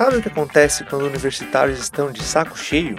Sabe 0.00 0.16
o 0.16 0.22
que 0.22 0.28
acontece 0.28 0.82
quando 0.84 1.04
universitários 1.04 1.78
estão 1.78 2.10
de 2.10 2.22
saco 2.22 2.56
cheio? 2.56 2.96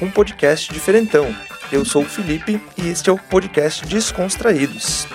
Um 0.00 0.10
podcast 0.10 0.72
diferentão. 0.72 1.32
Eu 1.70 1.84
sou 1.84 2.02
o 2.02 2.04
Felipe 2.04 2.60
e 2.76 2.88
este 2.88 3.08
é 3.08 3.12
o 3.12 3.16
podcast 3.16 3.86
Descontraídos. 3.86 5.06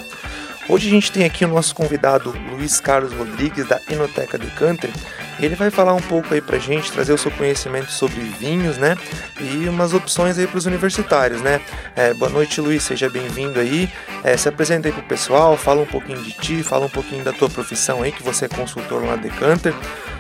Hoje 0.70 0.88
a 0.88 0.90
gente 0.90 1.12
tem 1.12 1.26
aqui 1.26 1.44
o 1.44 1.50
nosso 1.50 1.76
convidado 1.76 2.34
Luiz 2.50 2.80
Carlos 2.80 3.12
Rodrigues 3.12 3.68
da 3.68 3.78
Inoteca 3.90 4.38
Decanter. 4.38 4.90
Ele 5.38 5.54
vai 5.54 5.70
falar 5.70 5.94
um 5.96 6.02
pouco 6.02 6.34
aí 6.34 6.40
pra 6.40 6.60
gente, 6.60 6.94
trazer 6.94 7.12
o 7.12 7.18
seu 7.18 7.32
conhecimento 7.32 7.92
sobre 7.92 8.22
vinhos, 8.22 8.78
né? 8.78 8.96
E 9.38 9.68
umas 9.68 9.94
opções 9.94 10.38
aí 10.38 10.48
para 10.48 10.58
os 10.58 10.66
universitários, 10.66 11.42
né? 11.42 11.60
É, 11.94 12.14
boa 12.14 12.32
noite, 12.32 12.62
Luiz, 12.62 12.84
seja 12.84 13.10
bem-vindo 13.10 13.60
aí. 13.60 13.92
É, 14.24 14.38
se 14.38 14.48
apresenta 14.48 14.88
aí 14.88 14.94
pro 14.94 15.04
pessoal, 15.04 15.58
fala 15.58 15.82
um 15.82 15.86
pouquinho 15.86 16.22
de 16.22 16.32
ti, 16.32 16.64
fala 16.64 16.86
um 16.86 16.90
pouquinho 16.90 17.22
da 17.22 17.34
tua 17.34 17.50
profissão 17.50 18.02
aí, 18.02 18.14
que 18.14 18.24
você 18.24 18.46
é 18.46 18.48
consultor 18.48 19.06
lá 19.06 19.18
Decanter. 19.18 19.74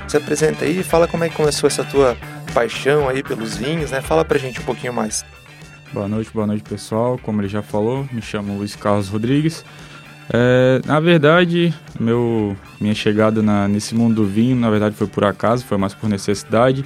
Se 0.07 0.15
apresenta 0.15 0.63
aí, 0.63 0.81
fala 0.83 1.05
como 1.05 1.25
é 1.25 1.29
que 1.29 1.35
começou 1.35 1.67
essa 1.67 1.83
tua 1.83 2.15
paixão 2.53 3.09
aí 3.09 3.21
pelos 3.21 3.57
vinhos, 3.57 3.91
né? 3.91 3.99
Fala 4.01 4.23
pra 4.23 4.37
gente 4.37 4.61
um 4.61 4.63
pouquinho 4.63 4.93
mais. 4.93 5.25
Boa 5.91 6.07
noite, 6.07 6.31
boa 6.33 6.47
noite 6.47 6.63
pessoal. 6.63 7.19
Como 7.21 7.41
ele 7.41 7.49
já 7.49 7.61
falou, 7.61 8.07
me 8.11 8.21
chamo 8.21 8.57
Luiz 8.57 8.73
Carlos 8.73 9.09
Rodrigues. 9.09 9.65
É, 10.33 10.81
na 10.85 10.99
verdade, 11.01 11.73
meu, 11.99 12.55
minha 12.79 12.95
chegada 12.95 13.41
na, 13.41 13.67
nesse 13.67 13.93
mundo 13.95 14.15
do 14.15 14.25
vinho, 14.25 14.55
na 14.55 14.69
verdade, 14.69 14.95
foi 14.95 15.07
por 15.07 15.25
acaso, 15.25 15.65
foi 15.65 15.77
mais 15.77 15.93
por 15.93 16.09
necessidade. 16.09 16.85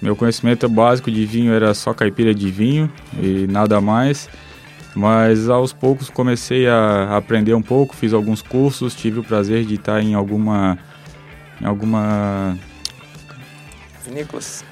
Meu 0.00 0.16
conhecimento 0.16 0.66
básico 0.68 1.10
de 1.10 1.26
vinho 1.26 1.52
era 1.52 1.74
só 1.74 1.92
caipira 1.92 2.34
de 2.34 2.50
vinho 2.50 2.90
e 3.22 3.46
nada 3.46 3.82
mais. 3.82 4.30
Mas 4.94 5.50
aos 5.50 5.74
poucos 5.74 6.08
comecei 6.08 6.66
a 6.66 7.18
aprender 7.18 7.52
um 7.52 7.60
pouco, 7.60 7.94
fiz 7.94 8.14
alguns 8.14 8.40
cursos, 8.40 8.94
tive 8.94 9.20
o 9.20 9.22
prazer 9.22 9.64
de 9.66 9.74
estar 9.74 10.02
em 10.02 10.14
alguma 10.14 10.78
em 11.60 11.64
alguma 11.64 12.56
vinícolas. 14.04 14.64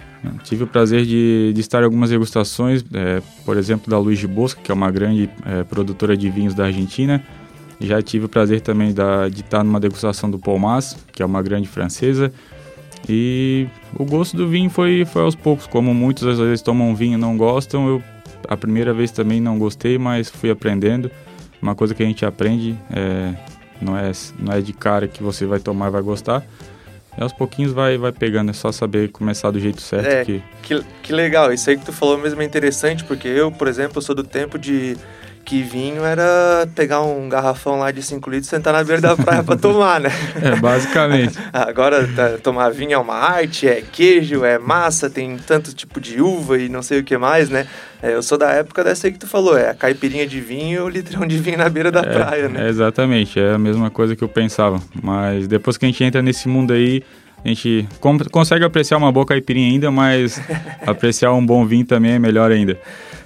Tive 0.43 0.65
o 0.65 0.67
prazer 0.67 1.05
de, 1.05 1.53
de 1.53 1.61
estar 1.61 1.83
em 1.83 1.85
algumas 1.85 2.09
degustações, 2.09 2.83
é, 2.95 3.21
por 3.45 3.59
exemplo, 3.59 3.91
da 3.91 3.99
Luiz 3.99 4.19
de 4.19 4.27
Bosca, 4.27 4.61
que 4.63 4.71
é 4.71 4.75
uma 4.75 4.91
grande 4.91 5.29
é, 5.45 5.65
produtora 5.65 6.17
de 6.17 6.31
vinhos 6.31 6.55
da 6.55 6.65
Argentina. 6.65 7.23
Já 7.79 8.01
tive 8.01 8.25
o 8.25 8.29
prazer 8.29 8.63
também 8.63 8.95
da, 8.95 9.29
de 9.29 9.43
estar 9.43 9.63
numa 9.63 9.79
degustação 9.79 10.31
do 10.31 10.39
Palmas, 10.39 10.97
que 11.13 11.23
é 11.23 11.27
uma 11.27 11.43
grande 11.43 11.69
francesa. 11.69 12.33
E 13.07 13.67
o 13.99 14.05
gosto 14.05 14.35
do 14.35 14.49
vinho 14.49 14.71
foi, 14.71 15.05
foi 15.05 15.23
aos 15.23 15.35
poucos. 15.35 15.67
Como 15.67 15.93
muitos 15.93 16.27
às 16.27 16.39
vezes 16.39 16.63
tomam 16.63 16.95
vinho 16.95 17.15
e 17.15 17.21
não 17.21 17.37
gostam, 17.37 17.87
eu 17.87 18.03
a 18.49 18.57
primeira 18.57 18.93
vez 18.93 19.11
também 19.11 19.41
não 19.41 19.59
gostei, 19.59 19.99
mas 19.99 20.31
fui 20.31 20.51
aprendendo. 20.51 21.11
Uma 21.61 21.75
coisa 21.75 21.95
que 21.95 22.03
a 22.03 22.07
gente 22.07 22.25
aprende, 22.25 22.79
é, 22.91 23.35
não, 23.81 23.97
é, 23.97 24.13
não 24.39 24.53
é 24.53 24.61
de 24.61 24.73
cara 24.73 25.09
que 25.09 25.23
você 25.23 25.47
vai 25.47 25.59
tomar 25.59 25.89
e 25.89 25.91
vai 25.91 26.03
gostar. 26.03 26.45
E 27.17 27.23
aos 27.23 27.33
pouquinhos 27.33 27.73
vai, 27.73 27.97
vai 27.97 28.13
pegando, 28.13 28.51
é 28.51 28.53
só 28.53 28.73
saber 28.73 29.11
começar 29.11 29.51
do 29.51 29.61
jeito 29.61 29.81
certo. 29.81 30.07
É, 30.07 30.25
que... 30.25 30.43
que, 30.63 30.85
que 31.03 31.13
legal, 31.13 31.53
isso 31.53 31.71
aí 31.71 31.77
que 31.77 31.85
tu 31.85 31.93
falou 31.93 32.19
mesmo 32.19 32.43
é 32.43 32.45
interessante, 32.45 33.05
porque 33.05 33.29
eu, 33.29 33.53
por 33.53 33.69
exemplo, 33.69 34.03
sou 34.03 34.15
do 34.15 34.25
tempo 34.25 34.59
de 34.59 34.97
que 35.45 35.63
vinho 35.63 36.05
era 36.05 36.67
pegar 36.75 37.03
um 37.03 37.29
garrafão 37.29 37.79
lá 37.79 37.91
de 37.91 38.03
5 38.03 38.31
litros 38.31 38.47
e 38.47 38.51
sentar 38.51 38.73
na 38.73 38.83
beira 38.83 39.01
da 39.01 39.17
praia 39.17 39.43
para 39.43 39.57
tomar, 39.57 40.01
né? 40.01 40.11
É, 40.43 40.57
basicamente. 40.57 41.39
Agora, 41.53 42.09
tá, 42.09 42.39
tomar 42.43 42.71
vinho 42.71 42.93
é 42.93 42.99
uma 42.99 43.15
arte, 43.15 43.69
é 43.69 43.83
queijo, 43.83 44.45
é 44.45 44.59
massa, 44.59 45.09
tem 45.09 45.37
tanto 45.37 45.75
tipo 45.75 46.01
de 46.01 46.21
uva 46.21 46.59
e 46.59 46.69
não 46.69 46.83
sei 46.83 47.01
o 47.01 47.05
que 47.05 47.17
mais, 47.17 47.49
né? 47.49 47.67
É, 48.03 48.15
eu 48.15 48.23
sou 48.23 48.37
da 48.37 48.51
época 48.51 48.83
dessa 48.83 49.07
aí 49.07 49.13
que 49.13 49.19
tu 49.19 49.27
falou, 49.27 49.57
é 49.57 49.71
a 49.71 49.75
caipirinha 49.75 50.27
de 50.27 50.41
vinho 50.41 50.81
e 50.81 50.81
o 50.81 50.89
litrão 50.89 51.27
de 51.27 51.39
vinho 51.39 51.59
na 51.59 51.69
beira 51.69 51.91
da 51.91 52.01
é, 52.01 52.13
praia, 52.13 52.49
né? 52.49 52.67
É 52.67 52.69
exatamente, 52.69 53.39
é 53.39 53.53
a 53.53 53.59
mesma 53.59 53.91
coisa 53.91 54.17
que 54.17 54.25
eu 54.25 54.29
pensava. 54.29 54.81
Mas 55.03 55.47
depois 55.47 55.77
que 55.77 55.85
a 55.85 55.89
gente 55.89 56.03
entra 56.03 56.21
nesse 56.21 56.49
mundo 56.49 56.73
aí, 56.73 57.03
a 57.45 57.49
gente 57.49 57.87
consegue 58.31 58.65
apreciar 58.65 58.97
uma 58.97 59.13
boa 59.13 59.27
caipirinha 59.27 59.71
ainda, 59.71 59.91
mas 59.91 60.41
apreciar 60.87 61.33
um 61.33 61.45
bom 61.45 61.65
vinho 61.67 61.85
também 61.85 62.13
é 62.13 62.19
melhor 62.19 62.51
ainda. 62.51 62.79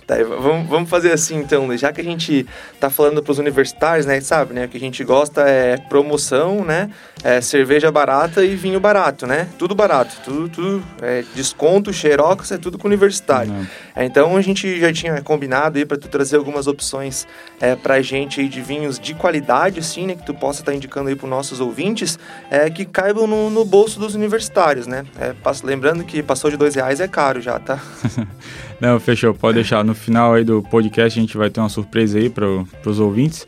Tá, 0.08 0.14
vamos, 0.24 0.66
vamos 0.66 0.88
fazer 0.88 1.12
assim 1.12 1.36
então, 1.36 1.76
já 1.76 1.92
que 1.92 2.00
a 2.00 2.04
gente 2.04 2.46
tá 2.80 2.88
falando 2.88 3.22
para 3.22 3.30
os 3.30 3.38
universitários, 3.38 4.06
né, 4.06 4.18
sabe, 4.22 4.54
né, 4.54 4.64
o 4.64 4.68
que 4.68 4.78
a 4.78 4.80
gente 4.80 5.04
gosta 5.04 5.42
é 5.42 5.76
promoção, 5.76 6.64
né, 6.64 6.88
é 7.22 7.42
cerveja 7.42 7.92
barata 7.92 8.42
e 8.42 8.56
vinho 8.56 8.80
barato, 8.80 9.26
né, 9.26 9.46
tudo 9.58 9.74
barato, 9.74 10.16
tudo, 10.24 10.48
tudo 10.48 10.84
é 11.02 11.22
desconto, 11.34 11.92
xerox, 11.92 12.50
é 12.52 12.56
tudo 12.56 12.78
com 12.78 12.88
universitário. 12.88 13.52
É, 13.94 14.02
então 14.02 14.34
a 14.34 14.40
gente 14.40 14.80
já 14.80 14.90
tinha 14.90 15.20
combinado 15.20 15.76
aí 15.76 15.84
para 15.84 15.98
tu 15.98 16.08
trazer 16.08 16.36
algumas 16.36 16.66
opções 16.66 17.28
é, 17.60 17.76
para 17.76 17.96
a 17.96 18.00
gente 18.00 18.40
aí 18.40 18.48
de 18.48 18.62
vinhos 18.62 18.98
de 18.98 19.12
qualidade, 19.12 19.78
assim, 19.78 20.06
né, 20.06 20.14
que 20.14 20.24
tu 20.24 20.32
possa 20.32 20.62
estar 20.62 20.72
tá 20.72 20.76
indicando 20.76 21.10
aí 21.10 21.16
para 21.16 21.28
nossos 21.28 21.60
ouvintes, 21.60 22.18
é, 22.50 22.70
que 22.70 22.86
caibam 22.86 23.26
no, 23.26 23.50
no 23.50 23.62
bolso 23.62 24.00
dos 24.00 24.14
universitários, 24.14 24.86
né, 24.86 25.04
é, 25.20 25.34
passo, 25.34 25.66
lembrando 25.66 26.02
que 26.02 26.22
passou 26.22 26.50
de 26.50 26.56
dois 26.56 26.74
reais 26.74 26.98
é 26.98 27.06
caro 27.06 27.42
já, 27.42 27.58
tá? 27.58 27.78
Não, 28.80 28.98
fechou, 29.00 29.34
pode 29.34 29.56
deixar. 29.56 29.84
No 29.84 29.94
final 29.94 30.34
aí 30.34 30.44
do 30.44 30.62
podcast 30.62 31.18
a 31.18 31.22
gente 31.22 31.36
vai 31.36 31.50
ter 31.50 31.60
uma 31.60 31.68
surpresa 31.68 32.18
aí 32.18 32.30
para 32.30 32.46
os 32.86 33.00
ouvintes. 33.00 33.46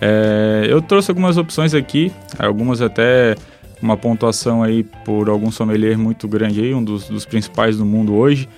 É, 0.00 0.66
eu 0.68 0.80
trouxe 0.80 1.10
algumas 1.10 1.36
opções 1.36 1.74
aqui, 1.74 2.10
algumas 2.38 2.80
até 2.80 3.36
uma 3.80 3.96
pontuação 3.96 4.62
aí 4.62 4.82
por 5.04 5.28
algum 5.28 5.50
sommelier 5.50 5.98
muito 5.98 6.26
grande 6.26 6.60
aí, 6.60 6.74
um 6.74 6.82
dos, 6.82 7.08
dos 7.08 7.24
principais 7.24 7.76
do 7.76 7.84
mundo 7.84 8.14
hoje. 8.14 8.48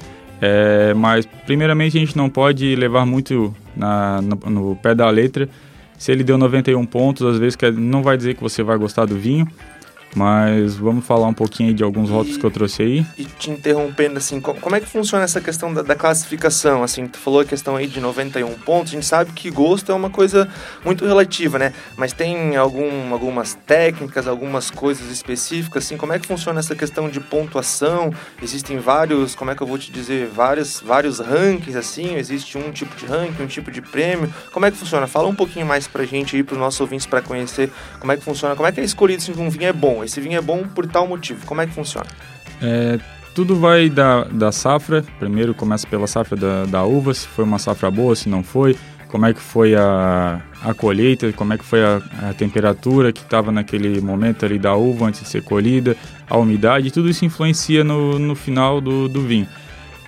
É, 0.41 0.93
mas 0.95 1.27
primeiramente 1.47 1.97
a 1.97 2.01
gente 2.01 2.17
não 2.17 2.29
pode 2.29 2.77
levar 2.77 3.07
muito 3.07 3.55
na, 3.77 4.21
no, 4.21 4.51
no 4.51 4.77
pé 4.77 4.95
da 4.95 5.09
letra. 5.11 5.49
Se 5.97 6.13
ele 6.13 6.23
deu 6.25 6.37
91 6.37 6.85
pontos, 6.87 7.27
às 7.27 7.39
vezes 7.39 7.57
não 7.77 8.03
vai 8.03 8.17
dizer 8.17 8.35
que 8.35 8.43
você 8.43 8.63
vai 8.63 8.77
gostar 8.77 9.07
do 9.07 9.17
vinho. 9.17 9.49
Mas 10.15 10.77
vamos 10.77 11.05
falar 11.05 11.27
um 11.27 11.35
pouquinho 11.35 11.71
aí 11.71 11.75
de 11.75 11.83
alguns 11.83 12.09
rótulos 12.09 12.37
que 12.37 12.45
eu 12.45 12.51
trouxe 12.51 12.83
aí. 12.83 13.07
E 13.19 13.25
te 13.25 13.51
interrompendo, 13.51 14.19
assim, 14.19 14.41
como 14.41 14.77
é 14.77 14.81
que 14.81 14.87
funciona 14.87 15.25
essa 15.25 15.41
questão 15.41 15.75
da, 15.75 15.83
da, 15.83 15.97
classificação? 15.97 16.85
Assim, 16.85 17.07
tu 17.09 17.19
falou 17.19 17.41
a 17.41 17.45
questão 17.45 17.75
aí 17.75 17.89
de 17.89 18.01
91 18.01 18.55
pontos, 18.59 18.93
a 18.93 18.95
gente 18.95 19.07
sabe 19.07 19.33
que 19.33 19.51
gosto 19.51 19.91
é 19.91 19.95
uma 19.95 20.11
coisa 20.11 20.49
muito 20.85 21.05
relativa, 21.05 21.59
né? 21.59 21.73
Mas 21.97 22.13
tem 22.13 22.57
algum, 22.57 23.13
algumas 23.13 23.55
técnicas, 23.67 24.29
algumas 24.29 24.71
coisas 24.71 25.11
específicas, 25.11 25.85
assim, 25.85 25.97
como 25.97 26.13
é 26.13 26.19
que 26.19 26.27
funciona 26.27 26.61
essa 26.61 26.77
questão 26.77 27.09
de 27.09 27.19
pontuação? 27.19 28.13
Existem 28.41 28.79
vários, 28.79 29.35
como 29.35 29.51
é 29.51 29.57
que 29.57 29.63
eu 29.63 29.67
vou 29.67 29.79
te 29.79 29.91
dizer, 29.91 30.29
vários, 30.29 30.81
vários 30.81 31.19
rankings, 31.19 31.77
assim, 31.77 32.15
existe 32.15 32.57
um 32.57 32.71
tipo 32.71 32.95
de 32.97 33.07
ranking, 33.07 33.43
um 33.43 33.49
tipo 33.49 33.71
de 33.71 33.83
prêmio. 33.83 34.33
Como 34.53 34.65
é 34.65 34.71
que 34.71 34.77
funciona? 34.77 35.09
Fala 35.09 35.27
um 35.27 35.35
pouquinho 35.35 35.67
mais 35.67 35.89
pra 35.89 36.05
gente 36.05 36.37
aí, 36.37 36.45
pros 36.45 36.59
nossos 36.59 36.81
ouvintes, 36.81 37.07
para 37.07 37.21
conhecer 37.21 37.71
como 37.99 38.13
é 38.13 38.17
que 38.17 38.23
funciona, 38.23 38.55
como 38.55 38.69
é 38.69 38.73
que 38.73 38.81
é 38.81 38.85
escolhido 38.85 39.23
se 39.23 39.33
um 39.33 39.51
vinho 39.51 39.67
é 39.67 39.73
bom 39.73 40.04
esse 40.05 40.21
vinho 40.21 40.39
é 40.39 40.41
bom 40.41 40.65
por 40.65 40.87
tal 40.87 41.07
motivo. 41.07 41.45
Como 41.47 41.61
é 41.61 41.67
que 41.67 41.73
funciona? 41.73 42.07
É, 42.63 42.99
tudo 43.35 43.57
vai 43.57 43.89
da, 43.89 44.25
da 44.25 44.53
safra. 44.53 45.05
Primeiro 45.19 45.55
começa 45.55 45.87
pela 45.87 46.07
safra 46.07 46.37
da, 46.37 46.65
da 46.67 46.85
uva, 46.85 47.13
se 47.13 47.27
foi 47.27 47.45
uma 47.45 47.59
safra 47.59 47.91
boa, 47.91 48.15
se 48.15 48.29
não 48.29 48.43
foi. 48.43 48.77
Como 49.09 49.27
é 49.27 49.33
que 49.33 49.41
foi 49.41 49.77
a, 49.77 50.41
a 50.63 50.75
colheita, 50.75 51.33
como 51.33 51.53
é 51.53 51.59
que 51.59 51.65
foi 51.65 51.85
a, 51.85 52.03
a 52.31 52.35
temperatura 52.35 53.13
que 53.13 53.21
estava 53.21 53.53
naquele 53.53 54.01
momento 54.01 54.45
ali 54.45 54.59
da 54.59 54.75
uva 54.75 55.07
antes 55.07 55.21
de 55.21 55.29
ser 55.29 55.45
colhida, 55.45 55.97
a 56.29 56.37
umidade, 56.37 56.91
tudo 56.91 57.09
isso 57.09 57.25
influencia 57.25 57.85
no, 57.85 58.19
no 58.19 58.35
final 58.35 58.81
do, 58.81 59.09
do 59.09 59.23
vinho. 59.23 59.47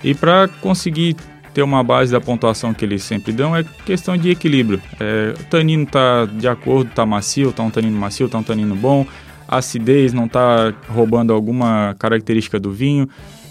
E 0.03 0.13
para 0.13 0.49
conseguir 0.61 1.15
ter 1.53 1.63
uma 1.63 1.83
base 1.83 2.11
da 2.11 2.21
pontuação 2.21 2.73
que 2.73 2.85
eles 2.85 3.01
sempre 3.03 3.31
dão 3.31 3.55
é 3.55 3.63
questão 3.85 4.15
de 4.17 4.29
equilíbrio. 4.29 4.81
É, 4.99 5.33
o 5.39 5.43
tanino 5.45 5.83
está 5.83 6.25
de 6.25 6.47
acordo, 6.47 6.89
está 6.89 7.05
macio, 7.05 7.49
está 7.49 7.63
um 7.63 7.71
tanino 7.71 7.97
macio, 7.97 8.25
está 8.27 8.37
um 8.37 8.43
tanino 8.43 8.75
bom, 8.75 9.07
acidez, 9.47 10.13
não 10.13 10.25
está 10.25 10.73
roubando 10.89 11.33
alguma 11.33 11.95
característica 11.97 12.59
do 12.59 12.71
vinho. 12.71 13.07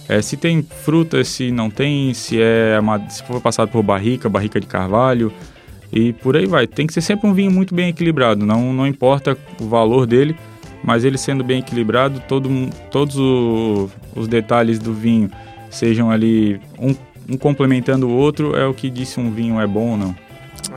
É, 0.09 0.23
se 0.23 0.37
tem 0.37 0.63
fruta, 0.63 1.25
se 1.25 1.51
não 1.51 1.69
tem, 1.69 2.15
se 2.15 2.41
é 2.41 2.79
se 3.09 3.25
for 3.25 3.41
passado 3.41 3.71
por 3.71 3.83
barrica, 3.83 4.29
barrica 4.29 4.61
de 4.61 4.67
carvalho 4.67 5.33
e 5.93 6.13
por 6.13 6.37
aí 6.37 6.47
vai. 6.47 6.67
Tem 6.67 6.87
que 6.87 6.93
ser 6.93 7.01
sempre 7.01 7.29
um 7.29 7.35
vinho 7.35 7.51
muito 7.51 7.75
bem 7.75 7.89
equilibrado, 7.89 8.47
não, 8.47 8.73
não 8.73 8.87
importa 8.87 9.37
o 9.61 9.65
valor 9.65 10.07
dele, 10.07 10.37
mas 10.85 11.05
ele 11.05 11.19
sendo 11.19 11.43
bem 11.43 11.59
equilibrado, 11.59 12.23
todo, 12.29 12.49
todos 12.91 13.17
o, 13.19 13.91
os 14.15 14.29
detalhes 14.29 14.79
do 14.79 14.95
vinho 14.95 15.31
sejam 15.71 16.11
ali 16.11 16.61
um, 16.79 16.95
um 17.29 17.37
complementando 17.37 18.07
o 18.07 18.13
outro, 18.13 18.57
é 18.57 18.65
o 18.65 18.73
que 18.73 18.89
disse 18.89 19.19
um 19.19 19.31
vinho 19.31 19.61
é 19.61 19.67
bom 19.67 19.93
ou 19.93 19.97
não. 19.97 20.26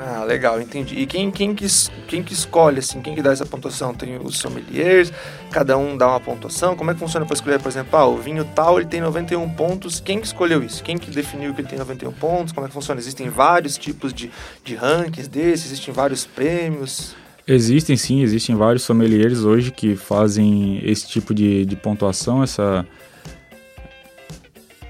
Ah, 0.01 0.24
legal, 0.24 0.62
entendi. 0.62 0.96
E 0.96 1.06
quem, 1.06 1.30
quem, 1.30 1.54
que, 1.54 1.66
quem 2.07 2.24
que 2.24 2.31
escolhe, 2.31 2.80
assim, 2.80 3.01
quem 3.01 3.13
que 3.13 3.22
dá 3.22 3.34
essa 3.34 3.46
pontuação? 3.46 3.94
Tem 3.94 4.18
os 4.18 4.38
sommeliers, 4.38 5.12
cada 5.51 5.78
um 5.78 5.98
dá 5.98 6.07
uma 6.07 6.22
pontuação. 6.22 6.74
Como 6.74 6.90
é 6.90 6.94
que 6.94 7.00
funciona 7.01 7.25
para 7.25 7.34
escolher, 7.34 7.60
por 7.60 7.68
exemplo, 7.68 8.00
ah, 8.00 8.06
o 8.06 8.16
vinho 8.16 8.46
tal, 8.56 8.80
ele 8.80 8.88
tem 8.88 9.01
91 9.01 9.50
pontos. 9.50 10.00
Quem 10.00 10.22
que 10.22 10.25
escolheu 10.25 10.63
isso? 10.63 10.81
Quem 10.84 10.98
que 10.98 11.12
definiu 11.12 11.54
que 11.54 11.60
ele 11.60 11.68
tem 11.68 11.78
91 11.78 12.13
pontos? 12.13 12.54
Como 12.54 12.66
é 12.66 12.69
que 12.69 12.74
funciona? 12.74 12.98
Existem 12.98 13.30
vários 13.30 13.78
tipos 13.78 14.13
de, 14.13 14.31
de 14.63 14.74
rankings 14.74 15.28
desses? 15.28 15.66
Existem 15.66 15.94
vários 15.94 16.25
prêmios? 16.25 17.13
Existem 17.46 17.98
sim, 17.98 18.22
existem 18.22 18.56
vários 18.56 18.84
sommeliers 18.84 19.44
hoje 19.44 19.69
que 19.69 19.98
fazem 19.98 20.80
esse 20.84 21.10
tipo 21.10 21.34
de, 21.34 21.66
de 21.66 21.75
pontuação, 21.75 22.42
essa... 22.42 22.88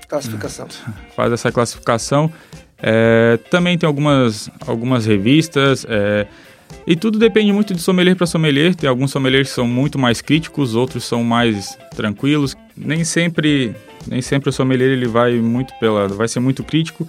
Classificação. 0.07 0.67
Faz 1.15 1.31
essa 1.31 1.51
classificação. 1.51 2.31
É, 2.81 3.37
também 3.49 3.77
tem 3.77 3.87
algumas, 3.87 4.49
algumas 4.65 5.05
revistas, 5.05 5.85
é, 5.89 6.25
E 6.85 6.95
tudo 6.95 7.19
depende 7.19 7.51
muito 7.51 7.73
de 7.73 7.81
sommelier 7.81 8.15
para 8.15 8.25
sommelier. 8.25 8.75
Tem 8.75 8.89
alguns 8.89 9.11
sommeliers 9.11 9.49
que 9.49 9.55
são 9.55 9.67
muito 9.67 9.97
mais 9.97 10.21
críticos, 10.21 10.75
outros 10.75 11.03
são 11.03 11.23
mais 11.23 11.77
tranquilos. 11.95 12.55
Nem 12.75 13.03
sempre, 13.03 13.75
nem 14.07 14.21
sempre 14.21 14.49
o 14.49 14.53
sommelier 14.53 14.89
ele 14.89 15.07
vai 15.07 15.35
muito 15.35 15.73
pela, 15.79 16.07
vai 16.07 16.27
ser 16.27 16.39
muito 16.39 16.63
crítico. 16.63 17.07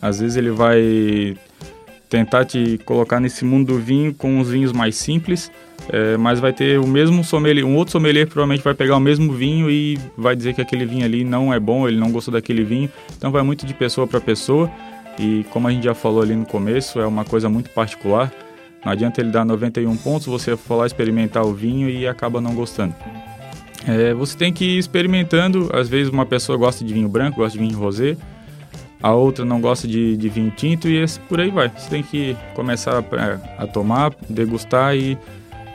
Às 0.00 0.20
vezes 0.20 0.36
ele 0.36 0.50
vai 0.50 1.36
tentar 2.08 2.44
te 2.44 2.78
colocar 2.84 3.20
nesse 3.20 3.44
mundo 3.44 3.74
do 3.74 3.78
vinho 3.78 4.14
com 4.14 4.40
os 4.40 4.48
vinhos 4.48 4.72
mais 4.72 4.96
simples, 4.96 5.50
é, 5.90 6.16
mas 6.16 6.40
vai 6.40 6.54
ter 6.54 6.78
o 6.78 6.86
mesmo 6.86 7.22
sommelier, 7.22 7.66
um 7.66 7.76
outro 7.76 7.92
sommelier 7.92 8.26
provavelmente 8.26 8.64
vai 8.64 8.72
pegar 8.72 8.96
o 8.96 9.00
mesmo 9.00 9.30
vinho 9.34 9.70
e 9.70 9.98
vai 10.16 10.34
dizer 10.34 10.54
que 10.54 10.62
aquele 10.62 10.86
vinho 10.86 11.04
ali 11.04 11.22
não 11.22 11.52
é 11.52 11.60
bom, 11.60 11.86
ele 11.86 11.98
não 11.98 12.10
gostou 12.10 12.32
daquele 12.32 12.64
vinho. 12.64 12.90
Então 13.16 13.30
vai 13.30 13.42
muito 13.42 13.66
de 13.66 13.74
pessoa 13.74 14.06
para 14.06 14.20
pessoa 14.20 14.70
e 15.18 15.44
como 15.50 15.68
a 15.68 15.70
gente 15.72 15.84
já 15.84 15.94
falou 15.94 16.22
ali 16.22 16.34
no 16.34 16.46
começo, 16.46 17.00
é 17.00 17.06
uma 17.06 17.24
coisa 17.24 17.48
muito 17.48 17.70
particular. 17.70 18.32
Não 18.84 18.92
adianta 18.92 19.20
ele 19.20 19.30
dar 19.30 19.44
91 19.44 19.96
pontos, 19.96 20.26
você 20.26 20.56
lá 20.70 20.86
experimentar 20.86 21.44
o 21.44 21.52
vinho 21.52 21.90
e 21.90 22.06
acaba 22.06 22.40
não 22.40 22.54
gostando. 22.54 22.94
É, 23.86 24.14
você 24.14 24.36
tem 24.36 24.52
que 24.52 24.64
ir 24.64 24.78
experimentando. 24.78 25.70
Às 25.72 25.88
vezes 25.88 26.12
uma 26.12 26.26
pessoa 26.26 26.56
gosta 26.56 26.84
de 26.84 26.94
vinho 26.94 27.08
branco, 27.08 27.38
gosta 27.38 27.58
de 27.58 27.64
vinho 27.64 27.78
rosé, 27.78 28.16
a 29.02 29.12
outra 29.12 29.44
não 29.44 29.60
gosta 29.60 29.86
de, 29.86 30.16
de 30.16 30.28
vinho 30.28 30.50
tinto 30.50 30.88
e 30.88 30.96
esse, 30.96 31.18
por 31.20 31.40
aí 31.40 31.50
vai. 31.50 31.68
Você 31.68 31.88
tem 31.88 32.02
que 32.02 32.36
começar 32.54 32.98
a, 32.98 33.62
a 33.62 33.66
tomar, 33.66 34.14
degustar 34.28 34.96
e 34.96 35.18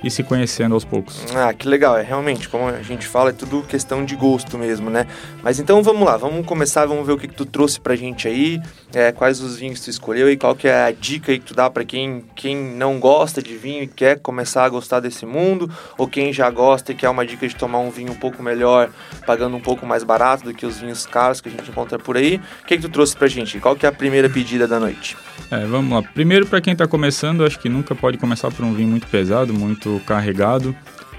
e 0.03 0.11
se 0.11 0.23
conhecendo 0.23 0.75
aos 0.75 0.83
poucos. 0.83 1.23
Ah, 1.35 1.53
que 1.53 1.67
legal. 1.67 1.97
É 1.97 2.03
realmente, 2.03 2.49
como 2.49 2.67
a 2.67 2.81
gente 2.81 3.07
fala, 3.07 3.29
é 3.29 3.33
tudo 3.33 3.61
questão 3.63 4.03
de 4.03 4.15
gosto 4.15 4.57
mesmo, 4.57 4.89
né? 4.89 5.07
Mas 5.41 5.59
então 5.59 5.81
vamos 5.81 6.05
lá, 6.05 6.17
vamos 6.17 6.45
começar, 6.45 6.85
vamos 6.85 7.05
ver 7.05 7.13
o 7.13 7.17
que, 7.17 7.27
que 7.27 7.35
tu 7.35 7.45
trouxe 7.45 7.79
pra 7.79 7.95
gente 7.95 8.27
aí, 8.27 8.61
é, 8.93 9.11
quais 9.11 9.41
os 9.41 9.57
vinhos 9.57 9.79
que 9.79 9.85
tu 9.85 9.89
escolheu 9.89 10.29
e 10.29 10.37
qual 10.37 10.55
que 10.55 10.67
é 10.67 10.85
a 10.85 10.91
dica 10.91 11.31
aí 11.31 11.39
que 11.39 11.45
tu 11.45 11.53
dá 11.53 11.69
para 11.69 11.85
quem, 11.85 12.23
quem 12.35 12.55
não 12.55 12.99
gosta 12.99 13.41
de 13.41 13.55
vinho 13.55 13.83
e 13.83 13.87
quer 13.87 14.19
começar 14.19 14.65
a 14.65 14.69
gostar 14.69 14.99
desse 14.99 15.25
mundo, 15.25 15.69
ou 15.97 16.07
quem 16.07 16.33
já 16.33 16.49
gosta 16.49 16.91
e 16.91 16.95
quer 16.95 17.09
uma 17.09 17.25
dica 17.25 17.47
de 17.47 17.55
tomar 17.55 17.79
um 17.79 17.89
vinho 17.89 18.11
um 18.11 18.15
pouco 18.15 18.43
melhor, 18.43 18.89
pagando 19.25 19.55
um 19.55 19.61
pouco 19.61 19.85
mais 19.85 20.03
barato 20.03 20.43
do 20.43 20.53
que 20.53 20.65
os 20.65 20.79
vinhos 20.79 21.05
caros 21.05 21.41
que 21.41 21.49
a 21.49 21.51
gente 21.51 21.69
encontra 21.69 21.97
por 21.97 22.17
aí. 22.17 22.41
O 22.63 22.65
que, 22.65 22.75
que 22.75 22.81
tu 22.81 22.89
trouxe 22.89 23.15
pra 23.15 23.27
gente? 23.27 23.59
Qual 23.59 23.75
que 23.75 23.85
é 23.85 23.89
a 23.89 23.91
primeira 23.91 24.29
pedida 24.29 24.67
da 24.67 24.79
noite? 24.79 25.17
É, 25.49 25.65
vamos 25.65 25.91
lá. 25.93 26.01
Primeiro, 26.01 26.45
para 26.45 26.61
quem 26.61 26.73
está 26.73 26.87
começando, 26.87 27.45
acho 27.45 27.59
que 27.59 27.69
nunca 27.69 27.93
pode 27.93 28.17
começar 28.17 28.49
por 28.51 28.65
um 28.65 28.73
vinho 28.73 28.89
muito 28.89 29.07
pesado, 29.07 29.53
muito 29.53 29.92
carregado. 29.99 30.75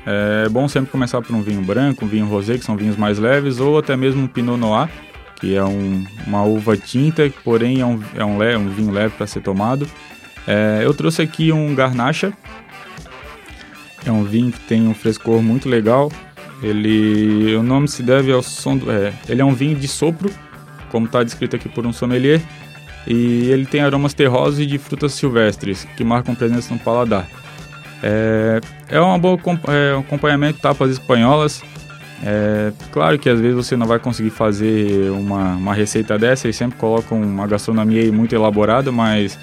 É 0.06 0.48
bom 0.48 0.68
sempre 0.68 0.90
começar 0.90 1.22
por 1.22 1.34
um 1.34 1.42
vinho 1.42 1.62
branco, 1.62 2.04
um 2.04 2.08
vinho 2.08 2.26
rosé, 2.26 2.58
que 2.58 2.64
são 2.64 2.76
vinhos 2.76 2.96
mais 2.96 3.18
leves, 3.18 3.58
ou 3.58 3.78
até 3.78 3.96
mesmo 3.96 4.22
um 4.22 4.26
Pinot 4.26 4.58
Noir, 4.58 4.88
que 5.36 5.54
é 5.54 5.64
um, 5.64 6.04
uma 6.26 6.44
uva 6.44 6.76
tinta, 6.76 7.30
porém 7.42 7.80
é 7.80 7.86
um, 7.86 8.00
é 8.14 8.24
um, 8.24 8.38
um 8.58 8.68
vinho 8.68 8.92
leve 8.92 9.14
para 9.16 9.26
ser 9.26 9.40
tomado. 9.40 9.86
É, 10.46 10.80
eu 10.82 10.92
trouxe 10.92 11.22
aqui 11.22 11.50
um 11.52 11.74
Garnacha, 11.74 12.32
é 14.04 14.12
um 14.12 14.24
vinho 14.24 14.52
que 14.52 14.60
tem 14.60 14.86
um 14.86 14.94
frescor 14.94 15.42
muito 15.42 15.68
legal. 15.68 16.12
Ele, 16.62 17.56
o 17.56 17.62
nome 17.62 17.88
se 17.88 18.02
deve 18.02 18.30
ao 18.30 18.42
som 18.42 18.76
do, 18.76 18.90
é, 18.90 19.12
ele 19.28 19.40
é 19.40 19.44
um 19.44 19.54
vinho 19.54 19.76
de 19.76 19.88
sopro, 19.88 20.30
como 20.90 21.06
está 21.06 21.22
descrito 21.22 21.56
aqui 21.56 21.68
por 21.68 21.86
um 21.86 21.92
sommelier 21.92 22.42
e 23.06 23.50
ele 23.50 23.66
tem 23.66 23.80
aromas 23.80 24.14
terrosos 24.14 24.60
e 24.60 24.66
de 24.66 24.78
frutas 24.78 25.12
silvestres 25.12 25.86
que 25.96 26.04
marcam 26.04 26.34
presença 26.34 26.72
no 26.72 26.80
paladar. 26.80 27.28
É, 28.06 28.60
é 28.90 29.00
uma 29.00 29.18
boa 29.18 29.38
é, 29.68 29.96
um 29.96 30.00
acompanhamento 30.00 30.60
espanholas. 30.90 31.62
É, 32.22 32.70
claro 32.92 33.18
que 33.18 33.30
às 33.30 33.40
vezes 33.40 33.56
você 33.56 33.76
não 33.76 33.86
vai 33.86 33.98
conseguir 33.98 34.28
fazer 34.28 35.10
uma, 35.10 35.54
uma 35.54 35.74
receita 35.74 36.18
dessa, 36.18 36.46
eles 36.46 36.56
sempre 36.56 36.78
colocam 36.78 37.20
uma 37.20 37.46
gastronomia 37.46 38.12
muito 38.12 38.34
elaborada, 38.34 38.92
mas 38.92 39.38